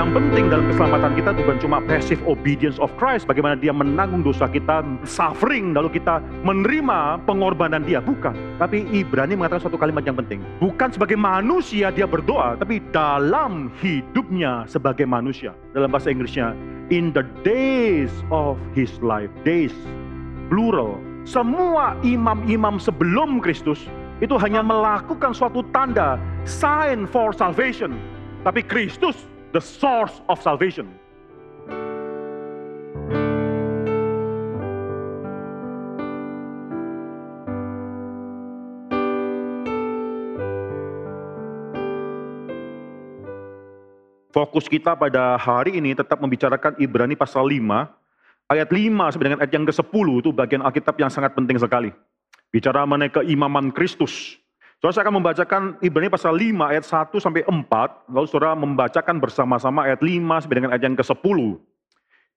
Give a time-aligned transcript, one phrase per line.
[0.00, 4.48] Yang penting dalam keselamatan kita bukan cuma passive obedience of Christ, bagaimana dia menanggung dosa
[4.48, 8.00] kita, suffering, lalu kita menerima pengorbanan dia.
[8.00, 8.32] Bukan.
[8.56, 10.40] Tapi Ibrani mengatakan suatu kalimat yang penting.
[10.56, 15.52] Bukan sebagai manusia dia berdoa, tapi dalam hidupnya sebagai manusia.
[15.76, 16.56] Dalam bahasa Inggrisnya,
[16.88, 19.28] in the days of his life.
[19.44, 19.76] Days,
[20.48, 20.96] plural.
[21.28, 23.84] Semua imam-imam sebelum Kristus
[24.24, 26.16] itu hanya melakukan suatu tanda,
[26.48, 28.00] sign for salvation.
[28.48, 30.86] Tapi Kristus the source of salvation.
[44.30, 47.60] Fokus kita pada hari ini tetap membicarakan Ibrani pasal 5,
[48.46, 51.90] ayat 5 sampai dengan ayat yang ke-10 itu bagian Alkitab yang sangat penting sekali.
[52.54, 54.39] Bicara mengenai keimaman Kristus.
[54.80, 59.84] Saudara saya akan membacakan Ibrani pasal 5 ayat 1 sampai 4, lalu saudara membacakan bersama-sama
[59.84, 61.38] ayat 5 sampai dengan ayat yang ke-10.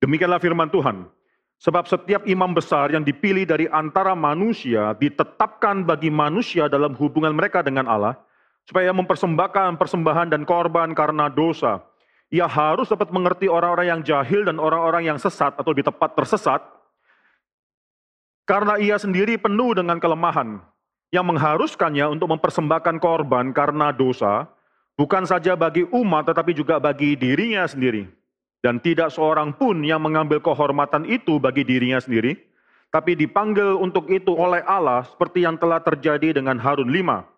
[0.03, 1.07] Demikianlah firman Tuhan.
[1.63, 7.63] Sebab setiap imam besar yang dipilih dari antara manusia ditetapkan bagi manusia dalam hubungan mereka
[7.63, 8.19] dengan Allah,
[8.67, 11.80] supaya mempersembahkan persembahan dan korban karena dosa.
[12.28, 16.59] Ia harus dapat mengerti orang-orang yang jahil dan orang-orang yang sesat atau lebih tepat tersesat,
[18.44, 20.59] karena ia sendiri penuh dengan kelemahan
[21.14, 24.50] yang mengharuskannya untuk mempersembahkan korban karena dosa,
[24.97, 28.09] bukan saja bagi umat tetapi juga bagi dirinya sendiri.
[28.66, 32.34] Dan tidak seorang pun yang mengambil kehormatan itu bagi dirinya sendiri,
[32.89, 37.30] tapi dipanggil untuk itu oleh Allah seperti yang telah terjadi dengan Harun lima.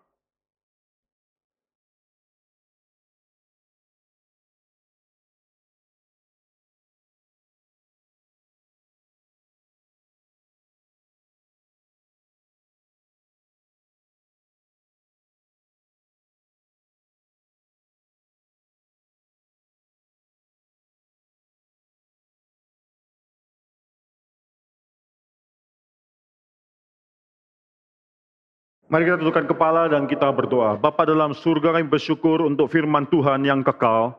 [28.86, 30.78] Mari kita tundukkan kepala dan kita berdoa.
[30.78, 34.14] Bapa dalam surga kami bersyukur untuk firman Tuhan yang kekal,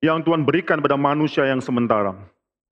[0.00, 2.16] yang Tuhan berikan pada manusia yang sementara.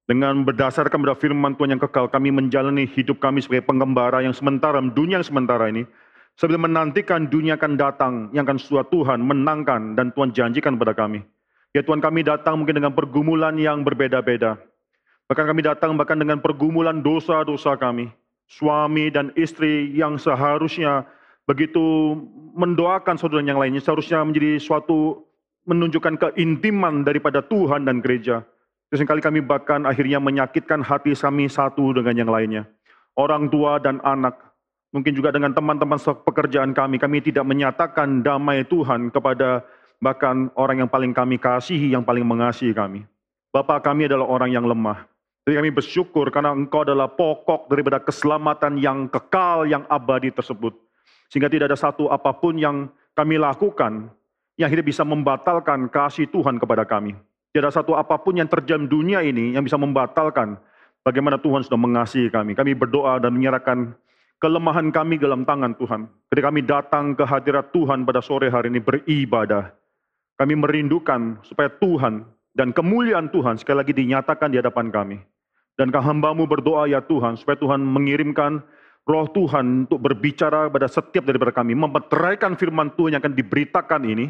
[0.08, 4.80] Dengan berdasarkan pada firman Tuhan yang kekal, kami menjalani hidup kami sebagai pengembara yang sementara,
[4.80, 5.84] dunia yang sementara ini,
[6.32, 11.20] sambil menantikan dunia akan datang, yang akan suatu Tuhan menangkan dan Tuhan janjikan kepada kami.
[11.76, 14.56] Ya Tuhan kami datang mungkin dengan pergumulan yang berbeda-beda.
[15.28, 18.08] Bahkan kami datang bahkan dengan pergumulan dosa-dosa kami.
[18.48, 21.04] Suami dan istri yang seharusnya
[21.48, 22.12] begitu
[22.52, 25.24] mendoakan saudara yang lainnya seharusnya menjadi suatu
[25.64, 28.44] menunjukkan keintiman daripada Tuhan dan gereja.
[28.88, 32.64] Seringkali kami bahkan akhirnya menyakitkan hati kami satu dengan yang lainnya.
[33.16, 34.40] Orang tua dan anak,
[34.96, 39.60] mungkin juga dengan teman-teman pekerjaan kami, kami tidak menyatakan damai Tuhan kepada
[40.00, 43.04] bahkan orang yang paling kami kasihi, yang paling mengasihi kami.
[43.52, 45.04] Bapak kami adalah orang yang lemah.
[45.44, 50.87] Jadi kami bersyukur karena engkau adalah pokok daripada keselamatan yang kekal, yang abadi tersebut.
[51.28, 54.08] Sehingga tidak ada satu apa pun yang kami lakukan
[54.58, 57.14] yang tidak bisa membatalkan kasih Tuhan kepada kami.
[57.54, 60.58] Tidak ada satu apa pun yang terjadi dunia ini yang bisa membatalkan
[61.06, 62.58] bagaimana Tuhan sudah mengasihi kami.
[62.58, 63.94] Kami berdoa dan menyerahkan
[64.42, 66.10] kelemahan kami dalam tangan Tuhan.
[66.28, 69.72] Ketika kami datang ke hadirat Tuhan pada sore hari ini beribadah,
[70.38, 75.18] kami merindukan supaya Tuhan dan kemuliaan Tuhan sekali lagi dinyatakan di hadapan kami.
[75.78, 78.58] Dan hambamu berdoa ya Tuhan, supaya Tuhan mengirimkan
[79.08, 84.28] roh Tuhan untuk berbicara pada setiap daripada kami, memeteraikan firman Tuhan yang akan diberitakan ini,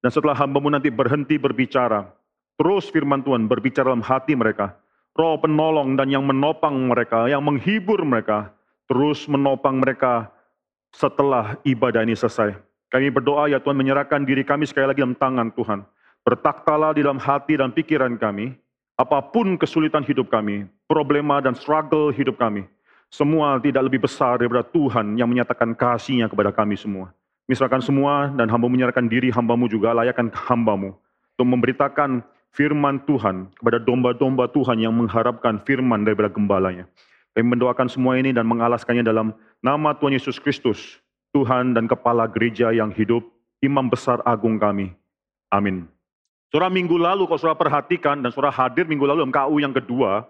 [0.00, 2.08] dan setelah hambamu nanti berhenti berbicara,
[2.56, 4.72] terus firman Tuhan berbicara dalam hati mereka,
[5.12, 8.56] roh penolong dan yang menopang mereka, yang menghibur mereka,
[8.88, 10.32] terus menopang mereka
[10.96, 12.56] setelah ibadah ini selesai.
[12.88, 15.84] Kami berdoa ya Tuhan menyerahkan diri kami sekali lagi dalam tangan Tuhan.
[16.24, 18.56] Bertaktalah di dalam hati dan pikiran kami,
[18.96, 22.64] apa pun kesulitan hidup kami, problema dan struggle hidup kami,
[23.16, 27.16] semua tidak lebih besar daripada Tuhan yang menyatakan kasihnya kepada kami semua.
[27.48, 30.92] Misalkan semua dan hamba menyerahkan diri hambamu juga layakkan hambamu
[31.32, 32.20] untuk memberitakan
[32.52, 36.84] firman Tuhan kepada domba-domba Tuhan yang mengharapkan firman daripada gembalanya.
[37.32, 39.32] Kami mendoakan semua ini dan mengalaskannya dalam
[39.64, 41.00] nama Tuhan Yesus Kristus,
[41.32, 43.24] Tuhan dan Kepala Gereja yang hidup,
[43.64, 44.92] Imam Besar Agung kami.
[45.48, 45.88] Amin.
[46.52, 50.24] Surah minggu lalu, kalau surah perhatikan dan surah hadir minggu lalu MKU yang kedua,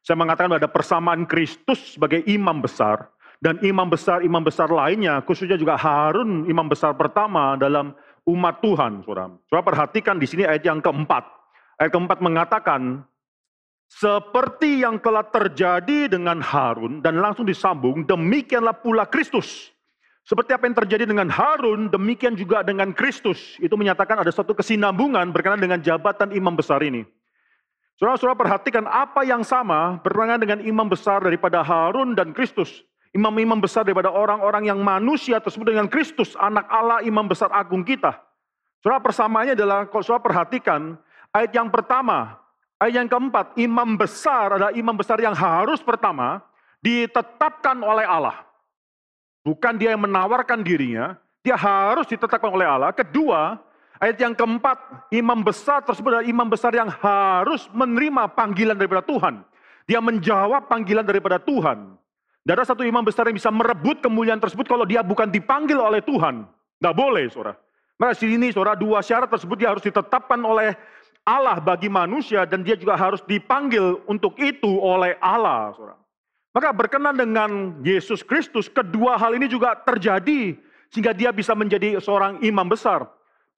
[0.00, 5.76] saya mengatakan ada persamaan Kristus sebagai imam besar dan imam besar-imam besar lainnya, khususnya juga
[5.76, 7.96] Harun imam besar pertama dalam
[8.28, 9.32] umat Tuhan, saudara.
[9.48, 11.24] Saudara perhatikan di sini ayat yang keempat.
[11.80, 13.00] Ayat keempat mengatakan,
[13.90, 19.72] seperti yang telah terjadi dengan Harun dan langsung disambung, demikianlah pula Kristus.
[20.22, 23.56] Seperti apa yang terjadi dengan Harun, demikian juga dengan Kristus.
[23.58, 27.02] Itu menyatakan ada satu kesinambungan berkenaan dengan jabatan imam besar ini.
[28.00, 32.80] Saudara-saudara perhatikan apa yang sama berkenaan dengan imam besar daripada Harun dan Kristus.
[33.12, 38.16] Imam-imam besar daripada orang-orang yang manusia tersebut dengan Kristus, anak Allah, imam besar agung kita.
[38.80, 40.96] Saudara persamaannya adalah, kalau saudara perhatikan,
[41.28, 42.40] ayat yang pertama,
[42.80, 46.40] ayat yang keempat, imam besar adalah imam besar yang harus pertama
[46.80, 48.40] ditetapkan oleh Allah.
[49.44, 52.96] Bukan dia yang menawarkan dirinya, dia harus ditetapkan oleh Allah.
[52.96, 53.60] Kedua,
[54.00, 59.44] ayat yang keempat, imam besar tersebut adalah imam besar yang harus menerima panggilan daripada Tuhan.
[59.84, 62.00] Dia menjawab panggilan daripada Tuhan.
[62.40, 66.00] Tidak ada satu imam besar yang bisa merebut kemuliaan tersebut kalau dia bukan dipanggil oleh
[66.00, 66.48] Tuhan.
[66.80, 67.54] Tidak boleh, saudara.
[68.00, 70.72] Maka sini, saudara, dua syarat tersebut dia harus ditetapkan oleh
[71.28, 76.00] Allah bagi manusia dan dia juga harus dipanggil untuk itu oleh Allah, saudara.
[76.50, 80.58] Maka berkenan dengan Yesus Kristus, kedua hal ini juga terjadi
[80.90, 83.06] sehingga dia bisa menjadi seorang imam besar.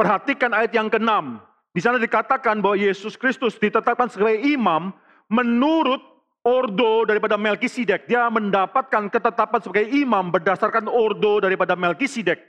[0.02, 1.38] Perhatikan ayat yang ke-6.
[1.70, 4.90] Di sana dikatakan bahwa Yesus Kristus ditetapkan sebagai imam
[5.30, 6.02] menurut
[6.42, 8.10] ordo daripada Melkisedek.
[8.10, 12.42] Dia mendapatkan ketetapan sebagai imam berdasarkan ordo daripada Melkisedek.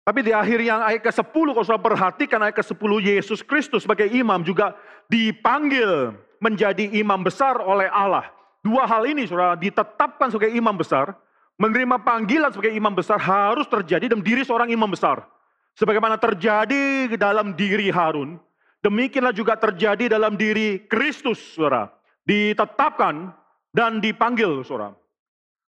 [0.00, 4.40] Tapi di akhir yang ayat ke-10, kalau saudara perhatikan ayat ke-10, Yesus Kristus sebagai imam
[4.40, 4.72] juga
[5.12, 8.24] dipanggil menjadi imam besar oleh Allah.
[8.64, 11.12] Dua hal ini saudara ditetapkan sebagai imam besar,
[11.60, 15.28] menerima panggilan sebagai imam besar harus terjadi dalam diri seorang imam besar.
[15.78, 18.38] Sebagaimana terjadi dalam diri Harun,
[18.82, 21.88] demikianlah juga terjadi dalam diri Kristus, saudara.
[22.26, 23.32] Ditetapkan
[23.70, 24.96] dan dipanggil, saudara.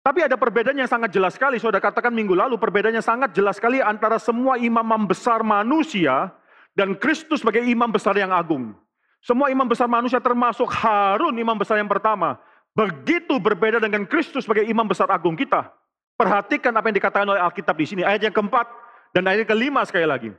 [0.00, 3.84] Tapi ada perbedaan yang sangat jelas sekali, saudara katakan minggu lalu, perbedaannya sangat jelas sekali
[3.84, 6.32] antara semua imam besar manusia
[6.72, 8.72] dan Kristus sebagai imam besar yang agung.
[9.20, 12.40] Semua imam besar manusia termasuk Harun imam besar yang pertama.
[12.72, 15.69] Begitu berbeda dengan Kristus sebagai imam besar agung kita.
[16.16, 18.02] Perhatikan apa yang dikatakan oleh Alkitab di sini.
[18.04, 18.64] Ayat yang keempat
[19.11, 20.31] dan ayat kelima sekali lagi.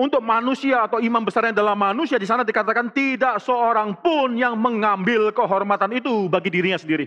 [0.00, 4.56] Untuk manusia atau imam besar yang dalam manusia di sana dikatakan tidak seorang pun yang
[4.56, 7.04] mengambil kehormatan itu bagi dirinya sendiri.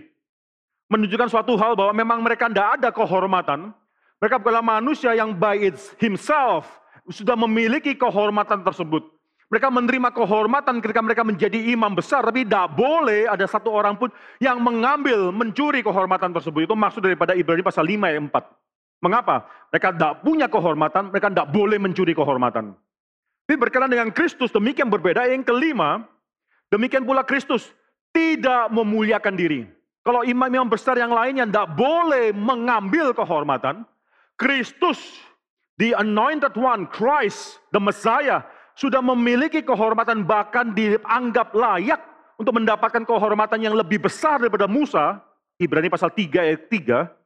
[0.93, 3.73] Menunjukkan suatu hal bahwa memang mereka tidak ada kehormatan.
[4.21, 6.69] Mereka bukanlah manusia yang by its himself
[7.09, 9.01] sudah memiliki kehormatan tersebut.
[9.49, 14.09] Mereka menerima kehormatan ketika mereka menjadi imam besar, tapi tidak boleh ada satu orang pun
[14.37, 16.69] yang mengambil, mencuri kehormatan tersebut.
[16.69, 18.62] Itu maksud daripada Ibrani pasal 5 ayat 4.
[19.03, 19.43] Mengapa?
[19.75, 22.71] Mereka tidak punya kehormatan, mereka tidak boleh mencuri kehormatan.
[23.43, 25.27] Tapi berkenan dengan Kristus, demikian berbeda.
[25.27, 26.07] Yang kelima,
[26.71, 27.75] demikian pula Kristus
[28.15, 29.67] tidak memuliakan diri.
[30.07, 33.83] Kalau imam-imam besar yang lainnya tidak boleh mengambil kehormatan,
[34.39, 35.19] Kristus,
[35.75, 38.47] the anointed one, Christ, the Messiah,
[38.79, 41.99] sudah memiliki kehormatan bahkan dianggap layak
[42.39, 45.19] untuk mendapatkan kehormatan yang lebih besar daripada Musa,
[45.59, 47.22] Ibrani pasal 3 ayat 3.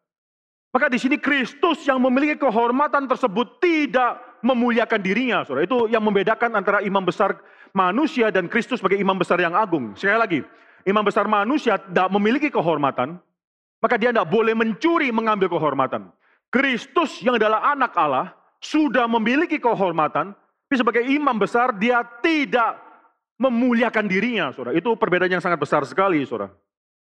[0.77, 5.41] Maka di sini Kristus yang memiliki kehormatan tersebut tidak memuliakan dirinya.
[5.41, 5.65] Saudara.
[5.65, 7.33] Itu yang membedakan antara imam besar
[7.73, 9.97] manusia dan Kristus sebagai imam besar yang agung.
[9.97, 10.39] Sekali lagi,
[10.85, 13.17] imam besar manusia tidak memiliki kehormatan,
[13.81, 16.13] maka dia tidak boleh mencuri mengambil kehormatan.
[16.53, 22.77] Kristus yang adalah anak Allah sudah memiliki kehormatan, tapi sebagai imam besar dia tidak
[23.41, 24.77] memuliakan dirinya, saudara.
[24.77, 26.53] Itu perbedaan yang sangat besar sekali, saudara.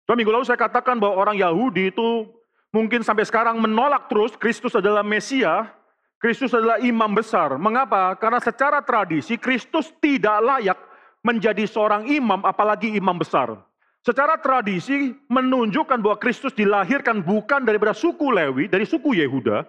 [0.03, 2.27] So, minggu lalu saya katakan bahwa orang Yahudi itu
[2.73, 5.71] mungkin sampai sekarang menolak terus Kristus adalah Mesia,
[6.19, 7.55] Kristus adalah imam besar.
[7.61, 8.17] Mengapa?
[8.19, 10.79] Karena secara tradisi Kristus tidak layak
[11.23, 13.55] menjadi seorang imam, apalagi imam besar.
[14.03, 19.63] Secara tradisi menunjukkan bahwa Kristus dilahirkan bukan daripada suku Lewi, dari suku Yehuda,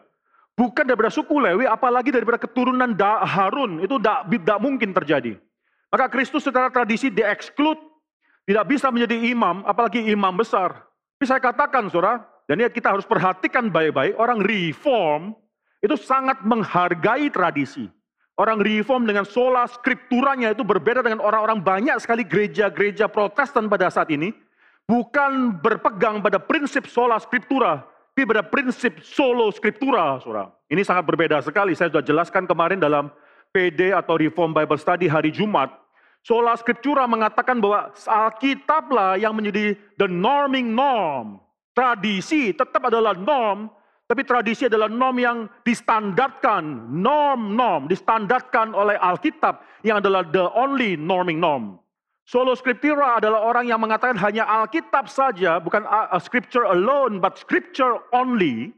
[0.53, 2.93] Bukan daripada suku Lewi, apalagi daripada keturunan
[3.25, 3.81] Harun.
[3.81, 5.33] Itu tidak mungkin terjadi.
[5.89, 7.77] Maka Kristus secara tradisi dieksklud.
[8.43, 10.83] Tidak bisa menjadi imam, apalagi imam besar.
[11.15, 15.35] Tapi saya katakan, saudara, dan ini kita harus perhatikan baik-baik, orang reform
[15.83, 17.87] itu sangat menghargai tradisi.
[18.33, 24.09] Orang reform dengan sola skripturanya itu berbeda dengan orang-orang banyak sekali gereja-gereja protestan pada saat
[24.09, 24.33] ini.
[24.89, 30.49] Bukan berpegang pada prinsip sola skriptura, tapi pada prinsip solo skriptura, saudara.
[30.69, 31.77] Ini sangat berbeda sekali.
[31.77, 33.13] Saya sudah jelaskan kemarin dalam
[33.53, 35.69] PD atau Reform Bible Study hari Jumat.
[36.25, 41.42] Sola Scriptura mengatakan bahwa Alkitablah yang menjadi the norming norm.
[41.73, 43.65] Tradisi tetap adalah norm,
[44.05, 51.41] tapi tradisi adalah norm yang distandarkan, norm-norm distandarkan oleh Alkitab yang adalah the only norming
[51.41, 51.81] norm.
[52.23, 55.83] Solo Scriptura adalah orang yang mengatakan hanya Alkitab saja, bukan
[56.21, 58.71] Scripture alone, but Scripture only.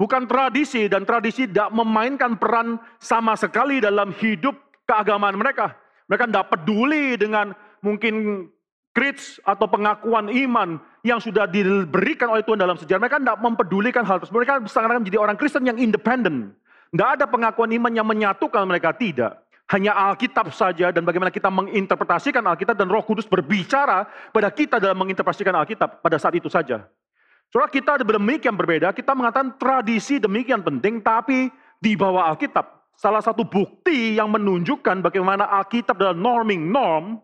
[0.00, 4.56] Bukan tradisi, dan tradisi tidak memainkan peran sama sekali dalam hidup
[4.88, 5.76] keagamaan mereka.
[6.08, 7.52] Mereka tidak peduli dengan
[7.84, 8.48] mungkin
[8.90, 13.00] creeds atau pengakuan iman yang sudah diberikan oleh Tuhan dalam sejarah.
[13.06, 14.42] Mereka tidak mempedulikan hal tersebut.
[14.42, 16.52] Mereka sekarang menjadi orang Kristen yang independen.
[16.90, 19.46] Tidak ada pengakuan iman yang menyatukan mereka, tidak.
[19.70, 24.98] Hanya Alkitab saja dan bagaimana kita menginterpretasikan Alkitab dan roh kudus berbicara pada kita dalam
[24.98, 26.90] menginterpretasikan Alkitab pada saat itu saja.
[27.54, 32.82] Soalnya kita demikian berbeda, kita mengatakan tradisi demikian penting, tapi di bawah Alkitab.
[32.98, 37.22] Salah satu bukti yang menunjukkan bagaimana Alkitab adalah norming norm,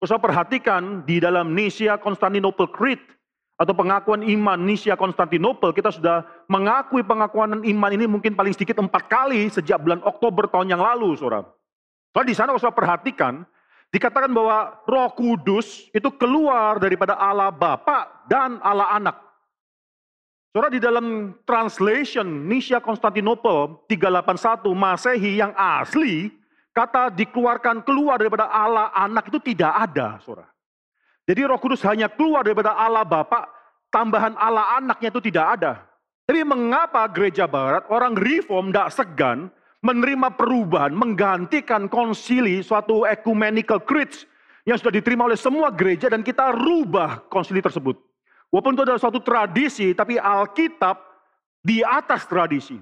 [0.00, 3.00] Usah perhatikan di dalam Nisia Constantinople Creed
[3.60, 9.12] atau pengakuan iman Nisia Konstantinopel, kita sudah mengakui pengakuan iman ini mungkin paling sedikit empat
[9.12, 11.44] kali sejak bulan Oktober tahun yang lalu, saudara.
[12.16, 13.44] Kalau di sana usah perhatikan,
[13.92, 19.16] dikatakan bahwa roh kudus itu keluar daripada Allah Bapa dan Allah Anak.
[20.56, 26.32] Saudara di dalam translation Nisia Konstantinopel 381 Masehi yang asli,
[26.72, 30.50] kata dikeluarkan keluar daripada Allah Anak itu tidak ada, saudara.
[31.30, 33.46] Jadi roh kudus hanya keluar daripada Allah Bapa,
[33.94, 35.72] tambahan Allah anaknya itu tidak ada.
[36.26, 39.38] Tapi mengapa gereja barat, orang reform tidak segan
[39.78, 44.26] menerima perubahan, menggantikan konsili suatu ecumenical creeds
[44.66, 47.94] yang sudah diterima oleh semua gereja dan kita rubah konsili tersebut.
[48.50, 50.98] Walaupun itu adalah suatu tradisi, tapi Alkitab
[51.62, 52.74] di atas tradisi.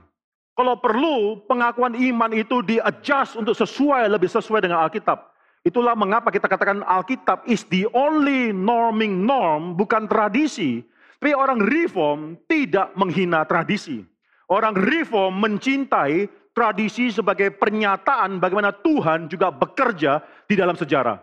[0.59, 5.31] Kalau perlu pengakuan iman itu di-adjust untuk sesuai, lebih sesuai dengan Alkitab.
[5.63, 10.83] Itulah mengapa kita katakan Alkitab is the only norming norm, bukan tradisi.
[11.23, 14.03] Tapi orang reform tidak menghina tradisi.
[14.51, 21.23] Orang reform mencintai tradisi sebagai pernyataan bagaimana Tuhan juga bekerja di dalam sejarah.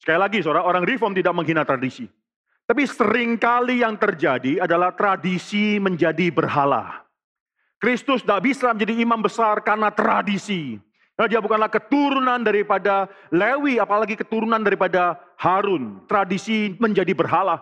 [0.00, 2.08] Sekali lagi, saudara, orang reform tidak menghina tradisi.
[2.64, 7.04] Tapi sering kali yang terjadi adalah tradisi menjadi berhala.
[7.82, 10.78] Kristus tidak bisa menjadi imam besar karena tradisi.
[11.18, 15.98] Nah, dia bukanlah keturunan daripada Lewi, apalagi keturunan daripada Harun.
[16.06, 17.58] Tradisi menjadi berhala.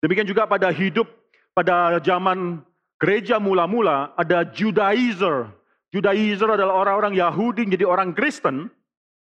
[0.00, 1.04] Demikian juga pada hidup
[1.52, 2.64] pada zaman
[2.96, 5.52] gereja mula-mula ada Judaizer.
[5.92, 8.72] Judaizer adalah orang-orang Yahudi jadi orang Kristen,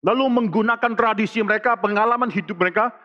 [0.01, 2.97] lalu menggunakan tradisi mereka, pengalaman hidup mereka,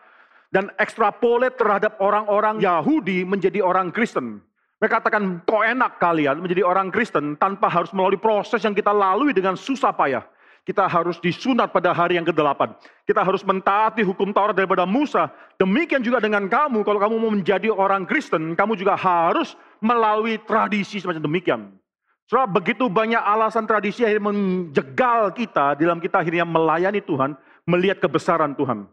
[0.54, 4.40] dan ekstrapolet terhadap orang-orang Yahudi menjadi orang Kristen.
[4.80, 9.36] Mereka katakan, kok enak kalian menjadi orang Kristen tanpa harus melalui proses yang kita lalui
[9.36, 10.24] dengan susah payah
[10.70, 12.76] kita harus disunat pada hari yang ke-8.
[13.08, 15.32] Kita harus mentaati hukum Taurat daripada Musa.
[15.56, 21.00] Demikian juga dengan kamu, kalau kamu mau menjadi orang Kristen, kamu juga harus melalui tradisi
[21.00, 21.60] semacam demikian.
[22.30, 27.34] Soalnya begitu banyak alasan tradisi yang menjegal kita dalam kita akhirnya melayani Tuhan,
[27.66, 28.86] melihat kebesaran Tuhan.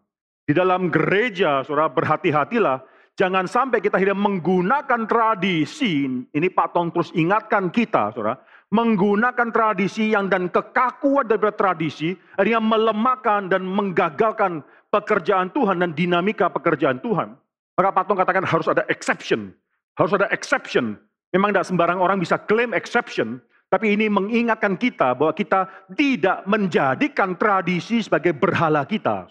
[0.47, 2.81] Di dalam gereja, saudara berhati-hatilah,
[3.17, 8.37] jangan sampai kita akhirnya menggunakan tradisi, ini Pak Tong terus ingatkan kita, saudara,
[8.69, 14.61] menggunakan tradisi yang dan kekakuan daripada tradisi, akhirnya melemahkan dan menggagalkan
[14.93, 17.35] pekerjaan Tuhan dan dinamika pekerjaan Tuhan.
[17.77, 19.53] Maka Patung katakan harus ada exception.
[19.97, 20.97] Harus ada exception.
[21.33, 27.35] Memang tidak sembarang orang bisa klaim exception, tapi ini mengingatkan kita bahwa kita tidak menjadikan
[27.35, 29.27] tradisi sebagai berhala kita.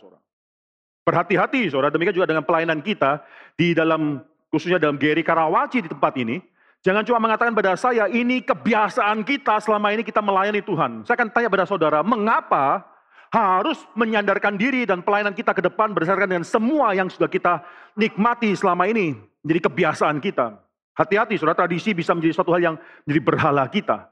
[1.06, 1.94] Berhati-hati, saudara.
[1.94, 3.22] Demikian juga dengan pelayanan kita
[3.54, 6.42] di dalam, khususnya dalam Geri Karawaci di tempat ini.
[6.82, 11.06] Jangan cuma mengatakan pada saya, ini kebiasaan kita selama ini kita melayani Tuhan.
[11.06, 12.82] Saya akan tanya pada saudara, mengapa
[13.30, 17.62] harus menyandarkan diri dan pelayanan kita ke depan berdasarkan dengan semua yang sudah kita
[17.94, 19.14] nikmati selama ini.
[19.46, 20.58] Jadi kebiasaan kita.
[20.98, 24.10] Hati-hati, saudara, tradisi bisa menjadi suatu hal yang menjadi berhala kita.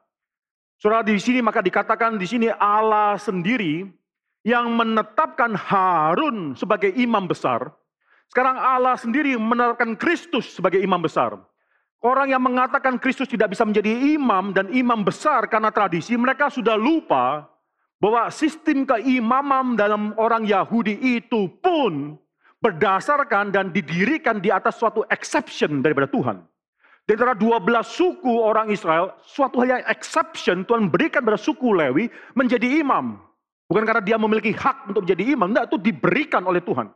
[0.79, 3.83] Saudara, di sini maka dikatakan di sini Allah sendiri
[4.45, 7.73] yang menetapkan Harun sebagai imam besar.
[8.29, 11.41] Sekarang Allah sendiri menetapkan Kristus sebagai imam besar.
[12.05, 16.77] Orang yang mengatakan Kristus tidak bisa menjadi imam dan imam besar karena tradisi, mereka sudah
[16.77, 17.49] lupa
[17.97, 22.21] bahwa sistem keimaman dalam orang Yahudi itu pun
[22.61, 26.45] berdasarkan dan didirikan di atas suatu exception daripada Tuhan.
[27.09, 32.13] Di antara 12 suku orang Israel, suatu hal yang exception Tuhan berikan pada suku Lewi
[32.37, 33.21] menjadi imam.
[33.65, 36.93] Bukan karena dia memiliki hak untuk menjadi imam, enggak, itu diberikan oleh Tuhan.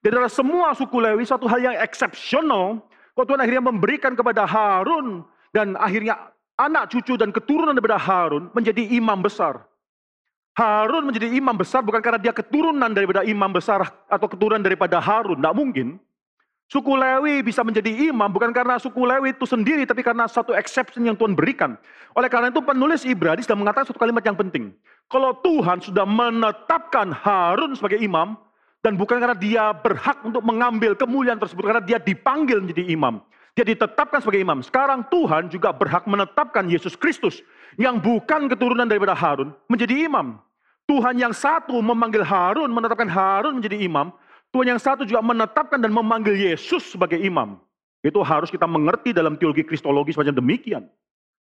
[0.00, 2.80] Di antara semua suku Lewi, suatu hal yang exceptional
[3.16, 5.24] Kok Tuhan akhirnya memberikan kepada Harun
[5.56, 9.64] dan akhirnya anak cucu dan keturunan daripada Harun menjadi imam besar.
[10.52, 15.40] Harun menjadi imam besar bukan karena dia keturunan daripada imam besar atau keturunan daripada Harun,
[15.40, 15.96] tidak mungkin.
[16.66, 21.06] Suku Lewi bisa menjadi imam bukan karena suku Lewi itu sendiri, tapi karena satu exception
[21.06, 21.78] yang Tuhan berikan.
[22.18, 24.74] Oleh karena itu penulis Ibrani sudah mengatakan satu kalimat yang penting.
[25.06, 28.34] Kalau Tuhan sudah menetapkan Harun sebagai imam,
[28.82, 33.22] dan bukan karena dia berhak untuk mengambil kemuliaan tersebut, karena dia dipanggil menjadi imam.
[33.54, 34.58] Dia ditetapkan sebagai imam.
[34.60, 37.46] Sekarang Tuhan juga berhak menetapkan Yesus Kristus
[37.78, 40.42] yang bukan keturunan daripada Harun menjadi imam.
[40.86, 44.10] Tuhan yang satu memanggil Harun, menetapkan Harun menjadi imam.
[44.56, 47.60] Tuhan yang satu juga menetapkan dan memanggil Yesus sebagai imam.
[48.00, 50.88] Itu harus kita mengerti dalam teologi kristologi semacam demikian.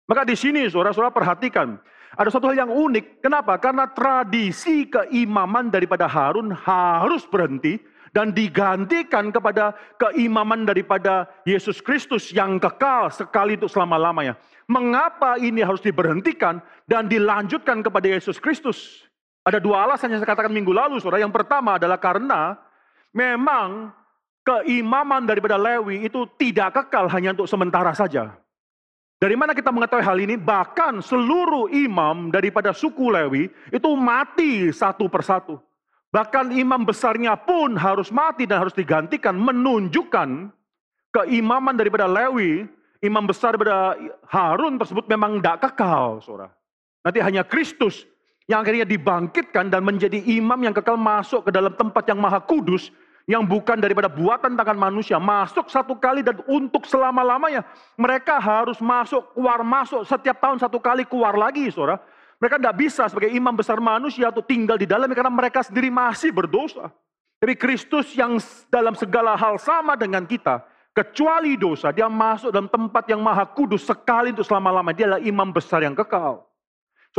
[0.04, 1.80] Maka di sini saudara-saudara perhatikan,
[2.20, 3.24] ada satu hal yang unik.
[3.24, 3.56] Kenapa?
[3.56, 7.80] Karena tradisi keimaman daripada Harun harus berhenti
[8.12, 14.36] dan digantikan kepada keimaman daripada Yesus Kristus yang kekal sekali untuk selama-lamanya.
[14.68, 19.08] Mengapa ini harus diberhentikan dan dilanjutkan kepada Yesus Kristus?
[19.48, 21.24] Ada dua alasan yang saya katakan minggu lalu, saudara.
[21.24, 22.60] Yang pertama adalah karena
[23.14, 23.94] memang
[24.46, 28.34] keimaman daripada Lewi itu tidak kekal hanya untuk sementara saja.
[29.20, 30.40] Dari mana kita mengetahui hal ini?
[30.40, 35.60] Bahkan seluruh imam daripada suku Lewi itu mati satu persatu.
[36.10, 40.50] Bahkan imam besarnya pun harus mati dan harus digantikan menunjukkan
[41.14, 42.66] keimaman daripada Lewi,
[43.04, 43.94] imam besar daripada
[44.26, 46.50] Harun tersebut memang tidak kekal, saudara.
[47.04, 48.08] Nanti hanya Kristus
[48.50, 52.90] yang akhirnya dibangkitkan dan menjadi imam yang kekal masuk ke dalam tempat yang maha kudus
[53.30, 57.62] yang bukan daripada buatan tangan manusia masuk satu kali dan untuk selama-lamanya
[57.94, 62.02] mereka harus masuk keluar masuk setiap tahun satu kali keluar lagi saudara.
[62.42, 66.34] Mereka tidak bisa sebagai imam besar manusia untuk tinggal di dalamnya karena mereka sendiri masih
[66.34, 66.90] berdosa.
[67.38, 68.42] Tapi Kristus yang
[68.74, 73.86] dalam segala hal sama dengan kita kecuali dosa dia masuk dalam tempat yang maha kudus
[73.86, 74.98] sekali untuk selama-lamanya.
[74.98, 76.49] Dia adalah imam besar yang kekal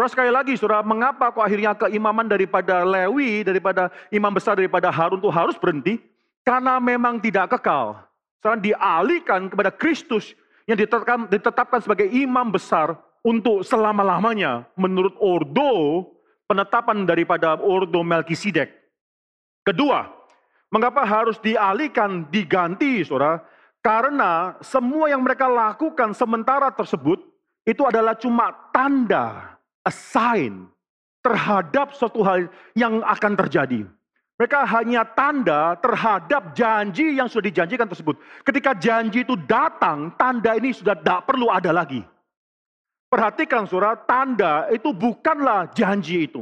[0.00, 5.20] Saudara sekali lagi, saudara, mengapa kok akhirnya keimaman daripada Lewi, daripada imam besar daripada Harun
[5.20, 6.00] itu harus berhenti?
[6.40, 8.00] Karena memang tidak kekal.
[8.40, 10.32] Sekarang dialihkan kepada Kristus
[10.64, 16.08] yang ditetapkan, ditetapkan sebagai imam besar untuk selama-lamanya menurut ordo
[16.48, 18.72] penetapan daripada ordo Melkisedek.
[19.68, 20.08] Kedua,
[20.72, 23.44] mengapa harus dialihkan, diganti, saudara?
[23.84, 27.20] Karena semua yang mereka lakukan sementara tersebut
[27.68, 30.68] itu adalah cuma tanda a sign
[31.20, 33.84] terhadap suatu hal yang akan terjadi.
[34.40, 38.16] Mereka hanya tanda terhadap janji yang sudah dijanjikan tersebut.
[38.40, 42.00] Ketika janji itu datang, tanda ini sudah tidak perlu ada lagi.
[43.12, 46.40] Perhatikan saudara, tanda itu bukanlah janji itu.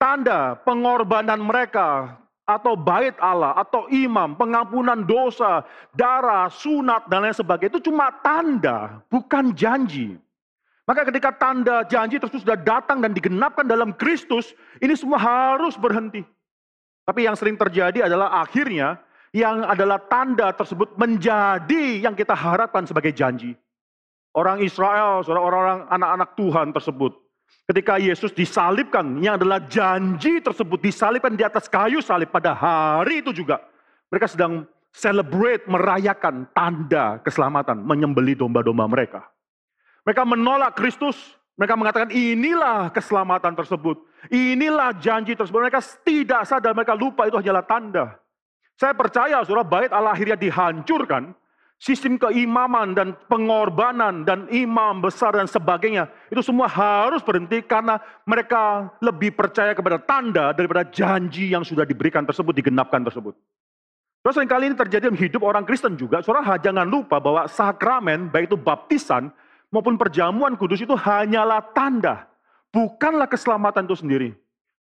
[0.00, 2.16] Tanda pengorbanan mereka
[2.48, 9.04] atau bait Allah atau imam, pengampunan dosa, darah, sunat dan lain sebagainya itu cuma tanda,
[9.12, 10.16] bukan janji.
[10.88, 16.24] Maka ketika tanda janji tersebut sudah datang dan digenapkan dalam Kristus, ini semua harus berhenti.
[17.04, 18.96] Tapi yang sering terjadi adalah akhirnya
[19.36, 23.52] yang adalah tanda tersebut menjadi yang kita harapkan sebagai janji.
[24.32, 27.12] Orang Israel, orang-orang anak-anak Tuhan tersebut,
[27.68, 33.36] ketika Yesus disalibkan, yang adalah janji tersebut disalibkan di atas kayu salib pada hari itu
[33.36, 33.60] juga.
[34.08, 39.28] Mereka sedang celebrate, merayakan tanda keselamatan, menyembeli domba-domba mereka.
[40.08, 41.36] Mereka menolak Kristus.
[41.60, 44.00] Mereka mengatakan inilah keselamatan tersebut.
[44.32, 45.68] Inilah janji tersebut.
[45.68, 48.16] Mereka tidak sadar, mereka lupa itu hanyalah tanda.
[48.80, 51.36] Saya percaya saudara bait Allah akhirnya dihancurkan.
[51.76, 56.08] Sistem keimaman dan pengorbanan dan imam besar dan sebagainya.
[56.32, 62.24] Itu semua harus berhenti karena mereka lebih percaya kepada tanda daripada janji yang sudah diberikan
[62.24, 63.36] tersebut, digenapkan tersebut.
[64.24, 66.18] Terus kali ini terjadi dalam hidup orang Kristen juga.
[66.24, 69.30] Saudara jangan lupa bahwa sakramen, baik itu baptisan,
[69.68, 72.28] maupun perjamuan kudus itu hanyalah tanda,
[72.72, 74.30] bukanlah keselamatan itu sendiri.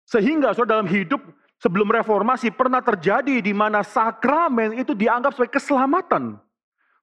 [0.07, 1.19] Sehingga saudara dalam hidup
[1.59, 6.39] sebelum reformasi pernah terjadi di mana sakramen itu dianggap sebagai keselamatan.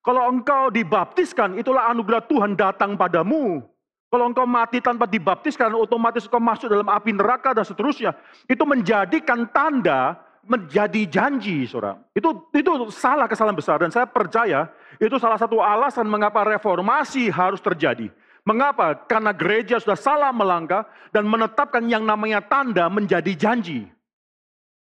[0.04, 3.64] Kalau engkau dibaptiskan, itulah anugerah Tuhan datang padamu.
[4.12, 8.12] Kalau engkau mati tanpa dibaptiskan, otomatis engkau masuk dalam api neraka dan seterusnya.
[8.44, 12.00] Itu menjadikan tanda menjadi janji, saudara.
[12.12, 17.58] Itu itu salah kesalahan besar dan saya percaya itu salah satu alasan mengapa reformasi harus
[17.60, 18.08] terjadi.
[18.44, 18.92] Mengapa?
[19.08, 20.84] Karena gereja sudah salah melangkah
[21.16, 23.88] dan menetapkan yang namanya tanda menjadi janji.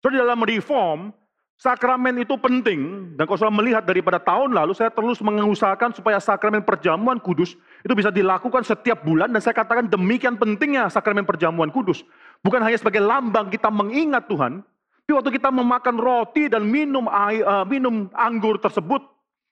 [0.01, 1.13] So di dalam reform,
[1.61, 3.13] sakramen itu penting.
[3.13, 7.53] Dan kalau saya melihat daripada tahun lalu, saya terus mengusahakan supaya sakramen perjamuan kudus
[7.85, 9.29] itu bisa dilakukan setiap bulan.
[9.29, 12.01] Dan saya katakan demikian pentingnya sakramen perjamuan kudus.
[12.41, 14.65] Bukan hanya sebagai lambang kita mengingat Tuhan,
[15.11, 19.03] tapi waktu kita memakan roti dan minum air, uh, minum anggur tersebut,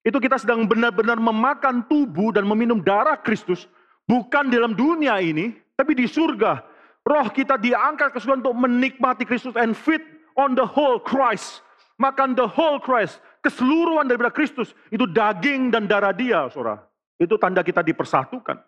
[0.07, 3.67] itu kita sedang benar-benar memakan tubuh dan meminum darah Kristus,
[4.07, 6.63] bukan dalam dunia ini, tapi di surga.
[7.03, 9.99] Roh kita diangkat ke surga untuk menikmati Kristus and feed
[10.39, 11.59] on the whole Christ.
[11.99, 16.87] Makan the whole Christ, keseluruhan daripada Kristus, itu daging dan darah dia, saudara.
[17.19, 18.63] Itu tanda kita dipersatukan.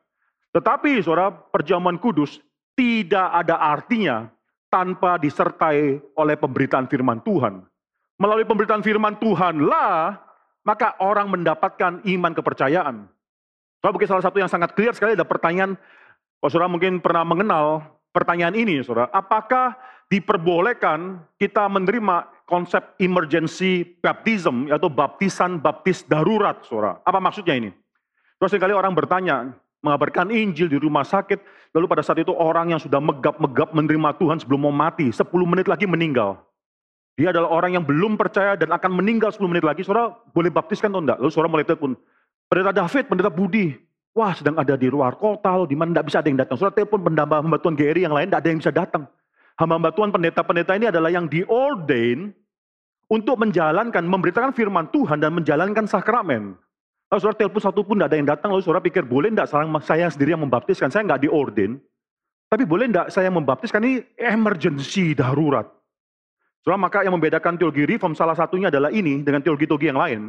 [0.52, 2.44] Tetapi, saudara, perjamuan kudus
[2.76, 4.28] tidak ada artinya
[4.72, 7.60] tanpa disertai oleh pemberitaan firman Tuhan.
[8.16, 10.16] Melalui pemberitaan firman Tuhanlah,
[10.64, 13.06] maka orang mendapatkan iman kepercayaan.
[13.82, 15.76] Soalnya mungkin salah satu yang sangat clear sekali ada pertanyaan,
[16.40, 17.84] oh saudara mungkin pernah mengenal
[18.16, 19.12] pertanyaan ini, saudara.
[19.12, 19.76] Apakah
[20.08, 27.00] diperbolehkan kita menerima konsep emergency baptism atau baptisan baptis darurat, saudara.
[27.08, 27.72] Apa maksudnya ini?
[28.36, 31.42] Terus sekali orang bertanya, mengabarkan Injil di rumah sakit,
[31.74, 35.66] lalu pada saat itu orang yang sudah megap-megap menerima Tuhan sebelum mau mati, 10 menit
[35.66, 36.38] lagi meninggal.
[37.18, 40.94] Dia adalah orang yang belum percaya dan akan meninggal 10 menit lagi, saudara boleh baptiskan
[40.94, 41.18] atau enggak?
[41.20, 41.98] Lalu saudara mulai telepon,
[42.48, 43.76] pendeta David, pendeta Budi,
[44.14, 46.56] wah sedang ada di luar kota loh, di mana tidak bisa ada yang datang.
[46.62, 49.04] Saudara telepon pendamba hamba Tuhan Gary yang lain, tidak ada yang bisa datang.
[49.60, 52.32] Hamba-hamba Tuhan pendeta-pendeta ini adalah yang diordain
[53.12, 56.56] untuk menjalankan, memberitakan firman Tuhan dan menjalankan sakramen.
[57.12, 59.52] Lalu saudara telepon satu pun tidak ada yang datang, lalu saudara pikir boleh tidak
[59.84, 61.76] saya sendiri yang membaptiskan, saya nggak diordain.
[62.48, 65.68] Tapi boleh tidak saya membaptiskan ini emergency darurat.
[66.64, 70.22] Saudara maka yang membedakan teologi reform salah satunya adalah ini dengan teologi-teologi yang lain.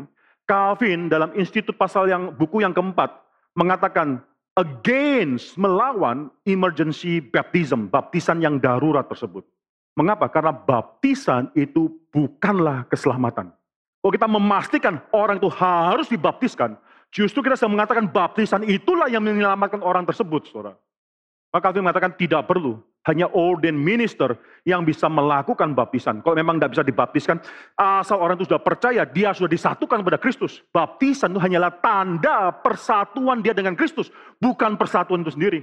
[0.42, 3.14] Calvin dalam institut pasal yang buku yang keempat
[3.55, 4.18] mengatakan
[4.59, 9.47] against melawan emergency baptism, baptisan yang darurat tersebut.
[9.95, 10.27] Mengapa?
[10.33, 13.55] Karena baptisan itu bukanlah keselamatan.
[14.02, 16.74] Kalau kita memastikan orang itu harus dibaptiskan,
[17.14, 20.74] justru kita sedang mengatakan baptisan itulah yang menyelamatkan orang tersebut, saudara.
[21.54, 22.82] Maka Calvin mengatakan tidak perlu.
[23.02, 26.22] Hanya ordained minister yang bisa melakukan baptisan.
[26.22, 27.42] Kalau memang tidak bisa dibaptiskan,
[27.74, 30.62] asal orang itu sudah percaya, dia sudah disatukan kepada Kristus.
[30.70, 35.60] Baptisan itu hanyalah tanda persatuan dia dengan Kristus, bukan persatuan itu sendiri.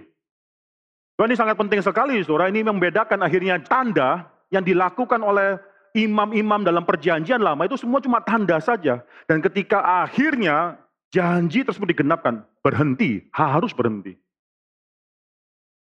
[1.19, 2.52] Ini sangat penting sekali, saudara.
[2.52, 5.60] Ini membedakan akhirnya tanda yang dilakukan oleh
[5.95, 9.02] imam-imam dalam perjanjian lama itu semua cuma tanda saja.
[9.25, 10.78] Dan ketika akhirnya
[11.10, 14.17] janji tersebut digenapkan, berhenti, harus berhenti.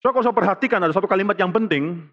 [0.04, 2.04] So, kalau saya perhatikan ada satu kalimat yang penting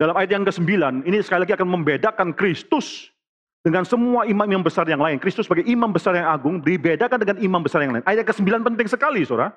[0.00, 3.12] dalam ayat yang ke-9, ini sekali lagi akan membedakan Kristus
[3.60, 5.20] dengan semua imam yang besar yang lain.
[5.20, 8.04] Kristus sebagai imam besar yang agung dibedakan dengan imam besar yang lain.
[8.08, 9.52] Ayat ke-9 penting sekali, saudara.